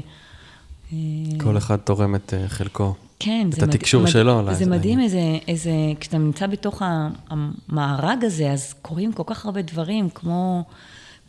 [0.94, 0.98] אה,
[1.40, 2.94] כל אחד תורם את אה, חלקו.
[3.20, 4.10] כן, את התקשור מד...
[4.10, 4.54] שלו.
[4.54, 6.82] זה מדהים איזה, איזה, כשאתה נמצא בתוך
[7.30, 10.64] המארג הזה, אז קורים כל כך הרבה דברים, כמו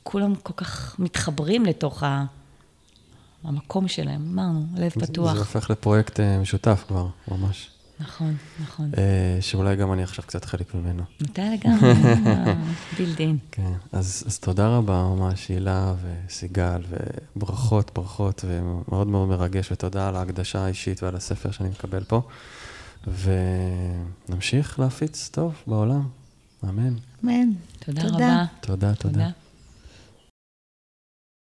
[0.03, 2.25] כולם כל כך מתחברים לתוך ה...
[3.45, 5.33] המקום שלהם, אמרנו, לב פתוח.
[5.33, 7.71] זה הופך לפרויקט אה, משותף כבר, ממש.
[8.01, 8.91] נכון, נכון.
[8.99, 11.03] אה, שאולי גם אני עכשיו קצת חלק ממנו.
[11.23, 11.93] אתה לגמרי,
[12.99, 13.39] בילדין.
[13.53, 16.83] כן, אז, אז תודה רבה ממש, הילה וסיגל,
[17.37, 22.23] וברכות, ברכות, ומאוד מאוד מרגש, ותודה על ההקדשה האישית ועל הספר שאני מקבל פה.
[24.29, 26.03] ונמשיך להפיץ טוב בעולם.
[26.65, 26.95] אמן.
[27.25, 27.49] אמן.
[27.79, 28.45] תודה, תודה רבה.
[28.61, 29.13] תודה, תודה.
[29.13, 29.31] תודה.